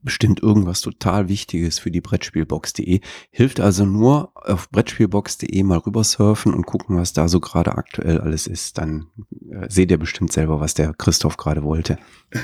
Bestimmt 0.02 0.44
irgendwas 0.44 0.82
total 0.82 1.30
Wichtiges 1.30 1.80
für 1.80 1.90
die 1.90 2.02
Brettspielbox.de. 2.02 3.00
Hilft 3.32 3.60
also 3.60 3.86
nur 3.86 4.32
auf 4.36 4.70
Brettspielbox.de 4.70 5.64
mal 5.64 5.78
rübersurfen 5.78 6.54
und 6.54 6.66
gucken, 6.66 6.98
was 6.98 7.14
da 7.14 7.28
so 7.28 7.40
gerade 7.40 7.78
aktuell 7.78 8.20
alles 8.20 8.46
ist. 8.46 8.78
Dann 8.78 9.08
äh, 9.50 9.68
seht 9.70 9.90
ihr 9.90 9.98
bestimmt 9.98 10.32
selber, 10.32 10.60
was 10.60 10.74
der 10.74 10.94
Christoph 10.94 11.38
gerade 11.38 11.64
wollte. 11.64 11.98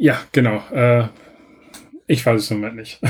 Ja, 0.00 0.20
genau. 0.30 0.62
Äh, 0.70 1.08
ich 2.08 2.24
weiß 2.24 2.42
es 2.42 2.50
im 2.50 2.60
Moment 2.60 2.76
nicht. 2.76 3.00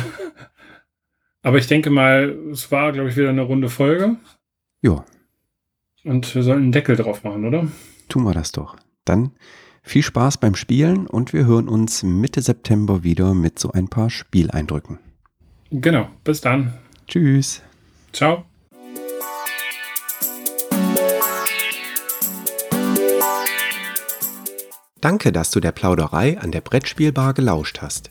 Aber 1.43 1.57
ich 1.57 1.69
denke 1.69 1.89
mal, 1.89 2.37
es 2.51 2.71
war, 2.71 2.93
glaube 2.93 3.09
ich, 3.09 3.17
wieder 3.17 3.31
eine 3.31 3.43
runde 3.43 3.71
Folge. 3.71 4.17
Ja. 4.83 5.05
Und 6.05 6.35
wir 6.35 6.43
sollten 6.43 6.65
einen 6.65 6.73
Deckel 6.73 6.97
drauf 6.97 7.25
machen, 7.25 7.47
oder? 7.47 7.69
Tun 8.09 8.25
wir 8.25 8.35
das 8.35 8.53
doch. 8.53 8.77
Dann 9.05 9.31
viel 9.83 10.03
Spaß 10.03 10.39
beim 10.39 10.55
Spielen 10.55 11.07
und 11.07 11.33
wir 11.33 11.47
hören 11.47 11.69
uns 11.69 12.03
Mitte 12.03 12.43
September 12.43 13.05
wieder 13.05 13.35
mit 13.35 13.59
so 13.59 13.71
ein 13.73 13.89
paar 13.89 14.11
Spieleindrücken. 14.11 14.99
Genau. 15.71 16.09
Bis 16.25 16.41
dann. 16.41 16.75
Tschüss. 17.07 17.63
Ciao. 18.13 18.45
Danke, 25.01 25.31
dass 25.31 25.53
du 25.53 25.61
der 25.61 25.73
Plauderei 25.73 26.39
an 26.39 26.51
der 26.51 26.61
Brettspielbar 26.61 27.33
gelauscht 27.33 27.81
hast. 27.81 28.11